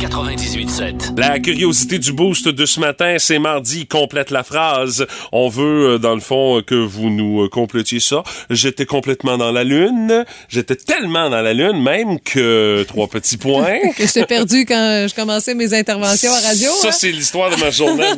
[0.00, 1.18] Énergie 98.7.
[1.18, 5.06] La curiosité du boost de ce matin, c'est mardi, complète la phrase.
[5.32, 8.22] On veut, euh, dans le fond, euh, que vous nous euh, complétiez ça.
[8.48, 10.24] J'étais complètement dans la lune.
[10.48, 13.78] J'étais tellement dans la lune, même que trois petits points.
[13.96, 16.70] que je t'ai perdu quand je commençais mes interventions à radio.
[16.80, 16.92] Ça, hein?
[16.92, 18.04] c'est l'histoire de ma journée.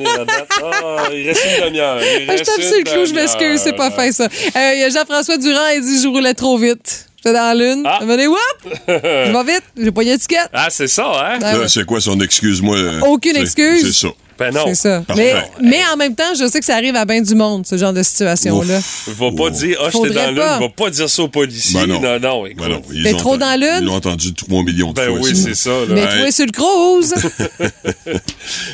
[0.65, 1.99] Ah, il reste une demi-heure.
[2.29, 4.25] Ah, je tape sur le clou, je m'excuse, c'est pas fait ça.
[4.25, 7.12] Euh, Il y a Jean-François Durand, il dit je roulais trop vite.
[7.25, 7.83] J'étais dans la lune.
[7.87, 7.99] Ah.
[8.01, 8.39] Il m'a dit whoop!
[8.89, 8.93] Je
[9.33, 10.49] vais vite, j'ai pas eu d'étiquette.
[10.53, 11.39] Ah, c'est ça, hein?
[11.41, 11.69] Ben Là, ouais.
[11.69, 12.77] C'est quoi son excuse, moi?
[12.77, 13.83] euh, Aucune c'est- excuse.
[13.87, 14.13] C'est ça.
[14.39, 14.63] Ben non.
[14.67, 15.05] C'est ça.
[15.07, 15.35] Parfait.
[15.61, 17.77] Mais, mais en même temps, je sais que ça arrive à bien du monde, ce
[17.77, 18.81] genre de situation-là.
[19.09, 20.37] Va pas dire, ah, j'étais Faudrait dans la lune.
[20.39, 20.59] pas.
[20.59, 21.81] Va pas dire ça aux policiers.
[21.81, 22.01] Ben non.
[22.01, 22.59] non, non, écoute.
[22.67, 23.79] Ben non, ils T'es ont trop entendu- dans la lune?
[23.83, 25.19] Ils l'ont entendu 3 millions de Ben fois.
[25.23, 25.87] oui, c'est ça, là.
[25.91, 26.19] Mais Hey.
[26.23, 27.15] toi sur le cruise.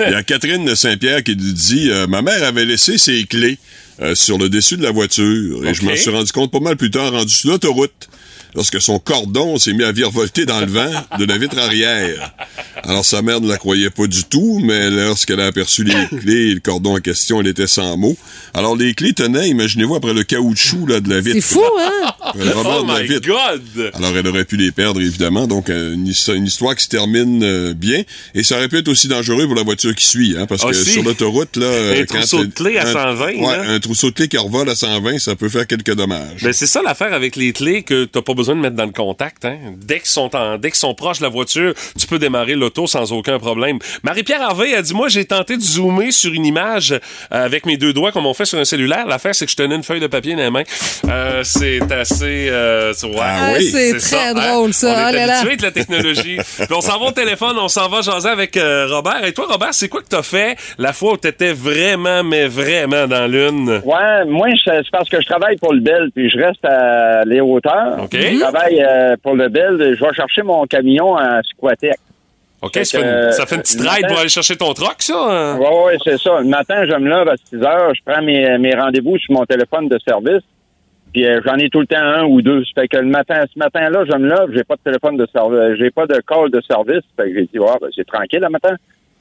[0.07, 3.25] Il y a Catherine de Saint-Pierre qui nous dit euh, Ma mère avait laissé ses
[3.25, 3.59] clés
[4.01, 5.91] euh, sur le dessus de la voiture et je Ok.
[5.91, 8.08] m'en suis rendu compte pas mal plus tard, rendu sur l'autoroute,
[8.55, 12.33] lorsque son cordon s'est mis à virevolter dans le vent de la vitre arrière.
[12.85, 16.51] Alors sa mère ne la croyait pas du tout, mais lorsqu'elle a aperçu les clés
[16.51, 18.17] et le cordon en question, elle était sans mots.
[18.55, 21.35] Alors les clés tenaient, imaginez-vous, après le caoutchouc là, de la vitre.
[21.37, 21.93] C'est fou, hein?
[22.35, 23.27] Le Oh de la my vitre.
[23.29, 23.91] God!
[23.95, 25.47] Alors, elle aurait pu les perdre, évidemment.
[25.47, 28.03] Donc, euh, une, his- une histoire qui se termine euh, bien.
[28.35, 30.69] Et ça aurait pu être aussi dangereux pour la voiture qui suit, hein, parce que
[30.69, 30.91] Aussi?
[30.91, 31.65] sur l'autoroute, là...
[31.65, 33.71] euh, Un trousseau de clés à un- 120, Ouais, là.
[33.71, 36.43] un trousseau de clés qui revole à 120, ça peut faire quelques dommages.
[36.43, 38.93] Ben, c'est ça l'affaire avec les clés que t'as pas besoin de mettre dans le
[38.93, 39.45] contact.
[39.45, 39.59] Hein.
[39.77, 42.87] Dès qu'ils sont en, dès qu'ils sont proches de la voiture, tu peux démarrer l'auto
[42.87, 43.79] sans aucun problème.
[44.03, 46.99] Marie-Pierre Harvey a dit moi j'ai tenté de zoomer sur une image euh,
[47.31, 49.07] avec mes deux doigts comme on fait sur un cellulaire.
[49.07, 50.63] L'affaire c'est que je tenais une feuille de papier dans les mains.
[51.09, 53.15] Euh, c'est assez euh, c'est- ouais.
[53.21, 53.65] Ah, oui?
[53.65, 54.35] c'est très ça, hein.
[54.35, 54.87] drôle, ça.
[54.89, 55.33] On est là.
[55.39, 56.37] habitué avec la technologie.
[56.57, 59.25] Puis on s'en va au téléphone, on s'en va jaser avec euh, Robert.
[59.25, 63.07] Et toi Robert, c'est quoi que t'as fait la fois où t'étais vraiment mais vraiment
[63.09, 63.81] dans la lune?
[63.85, 67.41] Ouais, moi, c'est parce que je travaille pour le Bell, puis je reste à les
[67.41, 68.03] hauteurs.
[68.05, 68.15] OK.
[68.35, 69.77] Je travaille euh, pour le Bell.
[69.99, 71.97] Je vais chercher mon camion à Squatec.
[72.61, 74.75] OK, Fait ça fait, une, ça fait une petite ride matin- pour aller chercher ton
[74.75, 75.15] troc, ça?
[75.17, 75.59] hein?
[75.59, 76.41] Ouais, ouais, c'est ça.
[76.41, 79.45] Le matin, je me lève à 6 heures, je prends mes, mes rendez-vous sur mon
[79.47, 80.43] téléphone de service.
[81.13, 82.65] Puis euh, j'en ai tout le temps un ou deux.
[82.65, 85.27] Ça fait que le matin, ce matin-là, je me lève, j'ai pas de téléphone de
[85.33, 87.03] service, j'ai pas de call de service.
[87.17, 88.75] Fait que j'ai dit, ben, c'est tranquille le matin.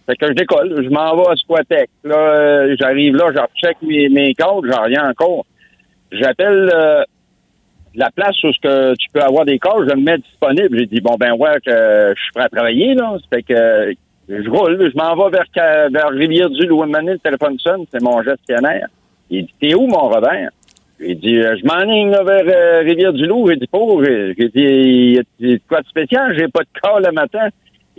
[0.08, 1.89] Fait que je décolle, je m'en vais à Squatec.
[2.05, 5.45] Là, euh, j'arrive là, je recheck mes, mes codes, j'en rien encore.
[6.12, 7.03] J'appelle euh,
[7.98, 10.78] la place où ce que tu peux avoir des calls, je me mets disponible.
[10.78, 13.18] J'ai dit, bon, ben ouais, que je suis prêt à travailler, là.
[13.30, 13.93] Fait que
[14.30, 16.84] je roule, je m'en vais vers, vers Rivière-du-Loup.
[16.84, 18.88] Un moment donné, le téléphone sonne, c'est mon gestionnaire.
[19.30, 20.52] Il dit, t'es où, mon Robert?
[21.00, 23.50] J'ai dit, euh, je m'enligne vers euh, Rivière-du-Loup.
[23.50, 23.80] J'ai dit, pas.
[24.38, 26.36] J'ai dit, y a quoi de spécial?
[26.38, 27.50] J'ai pas de call le matin.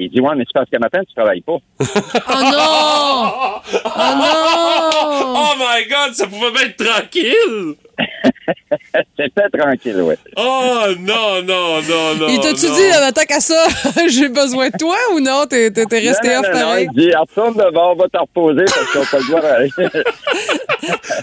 [0.01, 1.57] Il dit, ouais, mais c'est parce que matin, tu travailles pas.
[1.80, 3.32] Oh non!
[3.84, 5.34] Oh non!
[5.36, 7.74] Oh my God, ça pouvait bien être tranquille!
[9.18, 10.16] C'était tranquille, ouais.
[10.36, 12.28] Oh non, non, non, non.
[12.28, 12.74] Et t'as-tu non.
[12.74, 13.66] dit, tant qu'à ça,
[14.09, 15.46] j'ai besoin de toi ou non?
[15.46, 18.18] T'es t'es- t'es resté non, off non, non, il dit, retourne de bord, va te
[18.18, 19.70] reposer parce qu'on peut le voir aller.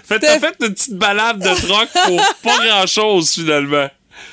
[0.03, 3.87] Fait, t'as fait une petite balade de troc pour pas grand-chose, finalement.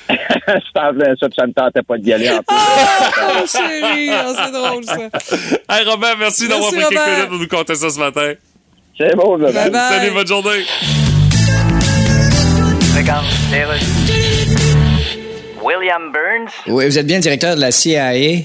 [0.07, 0.91] Ça,
[1.35, 2.55] ça me tentait pas d'y aller en plus.
[2.55, 4.97] Oh, chérie, oh, c'est drôle, ça.
[5.69, 7.15] Hey, Robert, merci, d'avoir pris Merci, quelques Robert.
[7.15, 8.33] minutes pour nous conter ça ce matin.
[8.97, 9.51] C'est beau, là.
[9.51, 9.81] Bye bye.
[9.89, 10.65] Salut, bonne journée.
[15.63, 16.51] William Burns?
[16.67, 18.15] Oui, vous êtes bien directeur de la CIA.
[18.17, 18.43] Yes.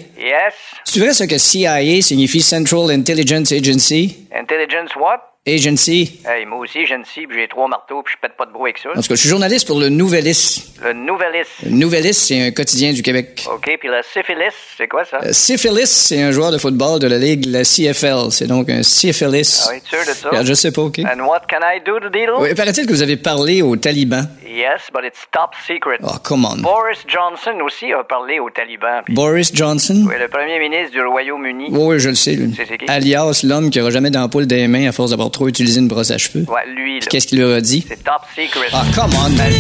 [0.85, 4.27] C'est vrai ça que CIA signifie Central Intelligence Agency?
[4.33, 5.19] Intelligence what?
[5.49, 6.21] Agency.
[6.27, 8.79] Hey, moi aussi, une cible, j'ai trois marteaux, puis je pète pas de bruit avec
[8.79, 8.91] ça.
[8.91, 10.79] En tout cas, je suis journaliste pour le Nouvelliste.
[10.83, 11.51] Le Nouvelliste.
[11.65, 13.45] Le Nouvelliste, c'est un quotidien du Québec.
[13.53, 15.19] OK, puis le syphilis, c'est quoi ça?
[15.23, 18.31] Euh, Syphilis, c'est un joueur de football de la Ligue, la CFL.
[18.31, 19.67] C'est donc un syphilis.
[19.69, 20.45] Ah oui, sûr de ça?
[20.45, 20.99] Je sais pas, OK?
[21.01, 22.31] And what can I do to deal?
[22.39, 24.29] Oui, paraît-il que vous avez parlé aux talibans.
[24.47, 25.99] Yes, but it's top secret.
[26.03, 26.57] Oh, come on.
[26.63, 29.03] Boris Johnson aussi a parlé aux talibans.
[29.05, 30.05] puis- Boris Johnson?
[30.09, 31.67] Oui, le premier ministre du Royaume-Uni.
[31.71, 32.53] Oui, oui, je le sais, lui.
[32.57, 32.87] C'est qui?
[32.89, 36.11] Alias, l'homme qui aura jamais d'ampoule des mains à force d'avoir trop utilisé une brosse
[36.11, 36.45] à cheveux.
[36.49, 37.01] Ouais, lui, là.
[37.01, 37.85] Puis Qu'est-ce qu'il leur a dit?
[37.89, 38.67] C'est top secret.
[38.73, 39.31] Ah, come on.
[39.31, 39.53] Ben.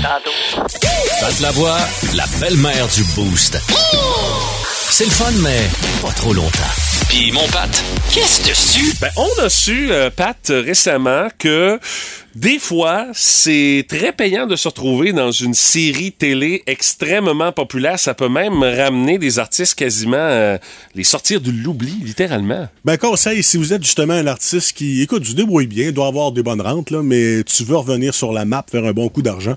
[0.00, 0.68] Tantôt.
[1.20, 1.78] Pat la voix,
[2.14, 3.58] la belle-mère du Boost.
[4.90, 5.68] C'est le fun, mais
[6.00, 6.97] pas trop longtemps.
[7.08, 7.70] Puis mon Pat,
[8.12, 8.94] qu'est-ce que su?
[9.00, 11.80] Ben, on a su, euh, Pat, euh, récemment, que
[12.34, 17.98] des fois, c'est très payant de se retrouver dans une série télé extrêmement populaire.
[17.98, 20.58] Ça peut même ramener des artistes quasiment, euh,
[20.94, 22.68] les sortir de l'oubli, littéralement.
[22.84, 26.30] Ben, conseil, si vous êtes justement un artiste qui, écoute, du débrouille bien, doit avoir
[26.32, 29.22] des bonnes rentes, là, mais tu veux revenir sur la map, faire un bon coup
[29.22, 29.56] d'argent,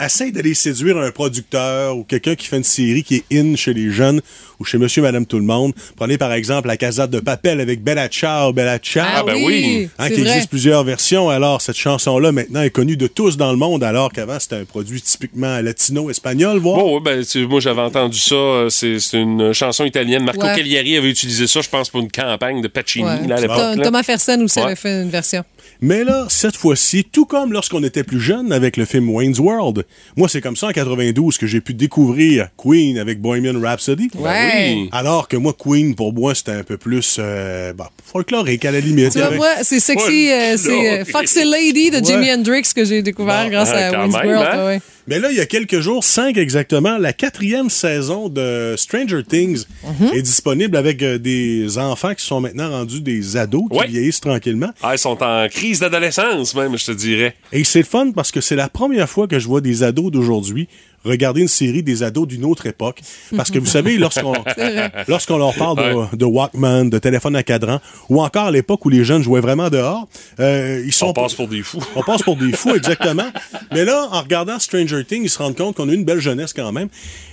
[0.00, 3.74] essaye d'aller séduire un producteur ou quelqu'un qui fait une série qui est in chez
[3.74, 4.20] les jeunes
[4.60, 5.72] ou chez monsieur, madame, tout le monde.
[5.96, 9.06] Prenez par exemple la casade de Papel avec Bella Ciao, Bella Ciao.
[9.16, 10.30] Ah, ben oui, Hein, c'est qui vrai.
[10.30, 11.28] existe plusieurs versions.
[11.28, 14.64] Alors, cette chanson-là, maintenant, est connue de tous dans le monde, alors qu'avant, c'était un
[14.64, 16.78] produit typiquement latino-espagnol, voire.
[16.78, 18.34] Bon, ouais, ben, tu- moi, j'avais entendu ça.
[18.34, 20.24] euh, C'est une chanson italienne.
[20.24, 20.54] Marco Ouais.
[20.54, 23.26] Cagliari avait utilisé ça, je pense, pour une campagne de Pacini, Ouais.
[23.26, 23.82] là, à l'époque.
[23.82, 24.66] Thomas Fersen aussi Ouais.
[24.66, 25.42] avait fait une version.
[25.86, 29.84] Mais là, cette fois-ci, tout comme lorsqu'on était plus jeune avec le film Wayne's World,
[30.16, 34.08] moi, c'est comme ça en 92 que j'ai pu découvrir Queen avec Bohemian Rhapsody.
[34.14, 34.30] Ouais.
[34.76, 34.88] oui.
[34.92, 38.80] Alors que moi, Queen, pour moi, c'était un peu plus euh, bah, folklorique à la
[38.80, 39.10] limite.
[39.12, 42.02] Tu vois, Avec- moi, c'est sexy, euh, c'est euh, Foxy Lady de Ouais.
[42.02, 44.48] Jimi Hendrix que j'ai découvert grâce Ah, à Wayne's même, World.
[44.54, 44.64] hein?
[44.66, 44.80] ouais.
[45.06, 49.64] Mais là, il y a quelques jours, cinq exactement, la quatrième saison de Stranger Things
[49.84, 50.08] Mhm.
[50.14, 53.86] est disponible avec euh, des enfants qui sont maintenant rendus des ados, qui Ouais.
[53.86, 54.70] vieillissent tranquillement.
[54.82, 57.34] Ah, ils sont en crise d'adolescence, même, je te dirais.
[57.52, 60.68] Et c'est fun parce que c'est la première fois que je vois des ados d'aujourd'hui
[61.04, 63.00] regarder une série des ados d'une autre époque.
[63.36, 63.98] Parce que vous savez,
[65.08, 69.04] lorsqu'on leur parle de, Walkman, de téléphone à cadran, ou encore à l'époque où les
[69.04, 70.08] jeunes jouaient vraiment dehors,
[70.40, 71.08] euh, ils sont...
[71.08, 71.82] On passe pour des fous.
[71.94, 73.30] On passe pour des fous, exactement.
[73.72, 76.52] Mais là, en regardant Stranger Things, ils se rendent compte qu'on a une belle jeunesse
[76.52, 76.88] quand même.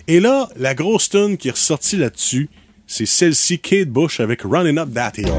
[0.07, 2.49] Et là, la grosse tune qui est ressortie là-dessus,
[2.87, 5.31] c'est celle-ci, Kate Bush avec Running Up That Hill.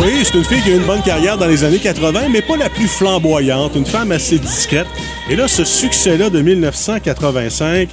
[0.00, 2.40] Oui, c'est une fille qui a eu une bonne carrière dans les années 80, mais
[2.40, 4.86] pas la plus flamboyante, une femme assez discrète.
[5.28, 7.90] Et là, ce succès-là de 1985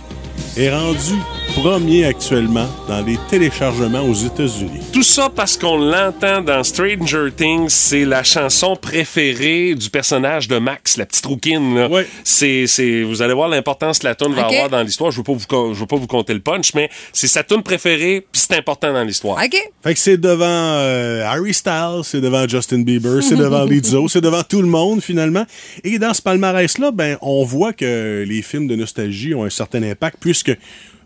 [0.55, 1.15] est rendu
[1.55, 4.79] premier actuellement dans les téléchargements aux États-Unis.
[4.91, 10.57] Tout ça parce qu'on l'entend dans Stranger Things, c'est la chanson préférée du personnage de
[10.57, 11.75] Max, la petite rouquine.
[11.75, 11.89] là.
[12.23, 15.11] C'est, c'est, vous allez voir l'importance que la tune va avoir dans l'histoire.
[15.11, 17.43] Je veux pas vous, con- je veux pas vous compter le punch, mais c'est sa
[17.43, 19.37] tune préférée, puis c'est important dans l'histoire.
[19.43, 19.55] OK.
[19.83, 24.21] Fait que c'est devant euh, Harry Styles, c'est devant Justin Bieber, c'est devant Lizzo, c'est
[24.21, 25.45] devant tout le monde finalement.
[25.83, 29.83] Et dans ce palmarès-là, ben, on voit que les films de nostalgie ont un certain
[29.83, 30.51] impact puisque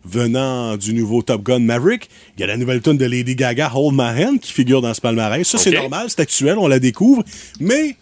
[0.07, 3.71] venant du nouveau Top Gun Maverick, il y a la nouvelle tune de Lady Gaga,
[3.73, 5.47] Hold My Hand, qui figure dans ce palmarès.
[5.47, 7.23] Ça, c'est normal, c'est actuel, on la découvre.
[7.59, 7.95] Mais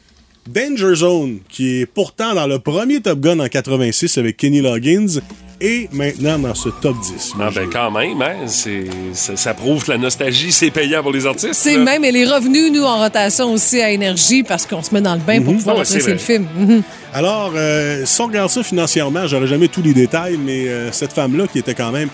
[0.47, 5.20] Danger Zone, qui est pourtant dans le premier Top Gun en 86 avec Kenny Loggins,
[5.62, 7.34] est maintenant dans ce top 10.
[7.39, 8.47] Ah ben quand même, hein,
[9.14, 11.53] ça, ça prouve que la nostalgie, c'est payant pour les artistes.
[11.53, 15.01] C'est même, et les revenus, nous, en rotation aussi à énergie parce qu'on se met
[15.01, 15.58] dans le bain pour Mhm.
[15.60, 16.45] pouvoir Ah apprécier le film.
[17.14, 21.14] Alors, euh, si on regarde ça financièrement, j'aurais jamais tous les détails, mais euh, cette
[21.14, 22.10] femme-là, qui était quand même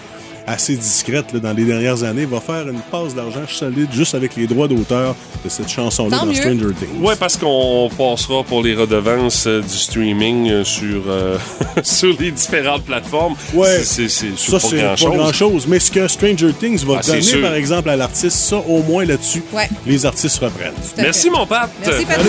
[0.51, 4.35] assez discrète là, dans les dernières années, va faire une passe d'argent solide juste avec
[4.35, 6.35] les droits d'auteur de cette chanson-là dans mieux.
[6.35, 6.99] Stranger Things.
[7.01, 11.37] Ouais, parce qu'on passera pour les redevances euh, du streaming euh, sur, euh,
[11.83, 13.35] sur les différentes plateformes.
[13.53, 13.79] Ouais.
[13.83, 15.65] C'est, c'est, c'est Ça, pas c'est pas grand-chose.
[15.67, 19.05] Mais ce que Stranger Things va Ah, donner, par exemple, à l'artiste, ça, au moins
[19.05, 19.69] là-dessus, Ouais.
[19.85, 20.73] les artistes reprennent.
[20.97, 21.71] Merci, mon pape.
[21.85, 22.27] Merci, Patrick.